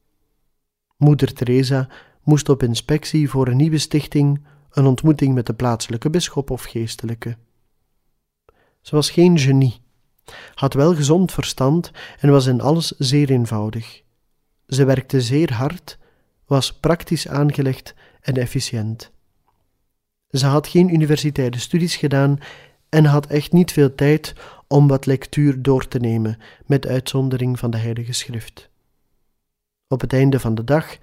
Moeder 0.98 1.34
Teresa 1.34 1.88
moest 2.24 2.50
op 2.50 2.64
inspectie 2.64 3.30
voor 3.30 3.48
een 3.48 3.58
nieuwe 3.58 3.78
stichting, 3.78 4.46
een 4.72 4.86
ontmoeting 4.86 5.34
met 5.34 5.46
de 5.46 5.54
plaatselijke 5.54 6.10
bisschop 6.10 6.50
of 6.50 6.64
geestelijke. 6.64 7.38
Ze 8.82 8.96
was 8.96 9.10
geen 9.10 9.40
genie, 9.40 9.83
had 10.54 10.74
wel 10.74 10.96
gezond 10.96 11.32
verstand 11.32 11.92
en 12.20 12.30
was 12.30 12.46
in 12.46 12.62
alles 12.62 12.94
zeer 12.98 13.30
eenvoudig. 13.30 14.02
Ze 14.68 14.86
werkte 14.86 15.22
zeer 15.22 15.54
hard, 15.54 15.98
was 16.46 16.74
praktisch 16.74 17.28
aangelegd 17.28 17.94
en 18.22 18.34
efficiënt. 18.34 19.12
Ze 20.30 20.46
had 20.46 20.68
geen 20.68 20.94
universitaire 20.94 21.60
studies 21.60 21.96
gedaan 21.96 22.38
en 22.90 23.06
had 23.06 23.28
echt 23.28 23.52
niet 23.52 23.72
veel 23.72 23.96
tijd 23.96 24.34
om 24.68 24.88
wat 24.88 25.06
lectuur 25.06 25.62
door 25.62 25.88
te 25.88 26.00
nemen, 26.00 26.38
met 26.66 26.88
uitzondering 26.88 27.60
van 27.60 27.72
de 27.72 27.78
Heilige 27.78 28.14
Schrift. 28.14 28.70
Op 29.88 30.02
het 30.02 30.14
einde 30.14 30.40
van 30.40 30.56
de 30.56 30.64
dag, 30.64 30.98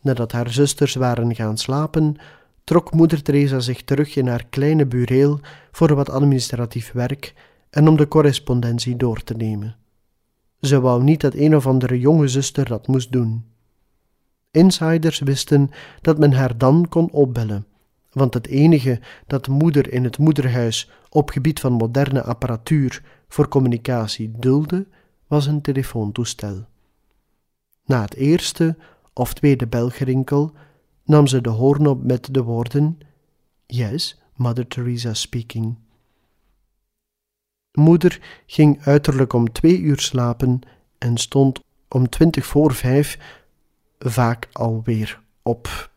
nadat 0.00 0.32
haar 0.32 0.50
zusters 0.50 0.94
waren 0.94 1.34
gaan 1.34 1.58
slapen, 1.58 2.16
trok 2.64 2.92
moeder 2.92 3.22
Teresa 3.22 3.60
zich 3.60 3.82
terug 3.82 4.16
in 4.16 4.26
haar 4.26 4.44
kleine 4.50 4.86
bureel 4.86 5.40
voor 5.72 5.94
wat 5.94 6.10
administratief 6.10 6.92
werk 6.92 7.34
en 7.76 7.88
om 7.88 7.96
de 7.96 8.08
correspondentie 8.08 8.96
door 8.96 9.22
te 9.22 9.34
nemen. 9.34 9.76
Ze 10.60 10.80
wou 10.80 11.02
niet 11.02 11.20
dat 11.20 11.34
een 11.34 11.56
of 11.56 11.66
andere 11.66 11.98
jonge 11.98 12.28
zuster 12.28 12.64
dat 12.64 12.86
moest 12.86 13.12
doen. 13.12 13.44
Insiders 14.50 15.18
wisten 15.18 15.70
dat 16.00 16.18
men 16.18 16.32
haar 16.32 16.58
dan 16.58 16.88
kon 16.88 17.10
opbellen 17.10 17.66
want 18.16 18.34
het 18.34 18.46
enige 18.46 19.00
dat 19.26 19.48
moeder 19.48 19.92
in 19.92 20.04
het 20.04 20.18
moederhuis 20.18 20.90
op 21.08 21.30
gebied 21.30 21.60
van 21.60 21.72
moderne 21.72 22.22
apparatuur 22.22 23.02
voor 23.28 23.48
communicatie 23.48 24.32
dulde, 24.38 24.86
was 25.26 25.46
een 25.46 25.60
telefoontoestel. 25.60 26.64
Na 27.84 28.00
het 28.00 28.14
eerste 28.14 28.76
of 29.12 29.34
tweede 29.34 29.66
belgerinkel 29.66 30.52
nam 31.04 31.26
ze 31.26 31.40
de 31.40 31.48
hoorn 31.48 31.86
op 31.86 32.04
met 32.04 32.34
de 32.34 32.42
woorden: 32.42 32.98
Yes, 33.66 34.22
Mother 34.34 34.66
Teresa 34.66 35.14
speaking. 35.14 35.76
Moeder 37.76 38.20
ging 38.46 38.82
uiterlijk 38.82 39.32
om 39.32 39.52
twee 39.52 39.80
uur 39.80 39.98
slapen 39.98 40.60
en 40.98 41.16
stond 41.16 41.60
om 41.88 42.08
twintig 42.08 42.46
voor 42.46 42.74
vijf 42.74 43.18
vaak 43.98 44.48
alweer 44.52 45.20
op. 45.42 45.90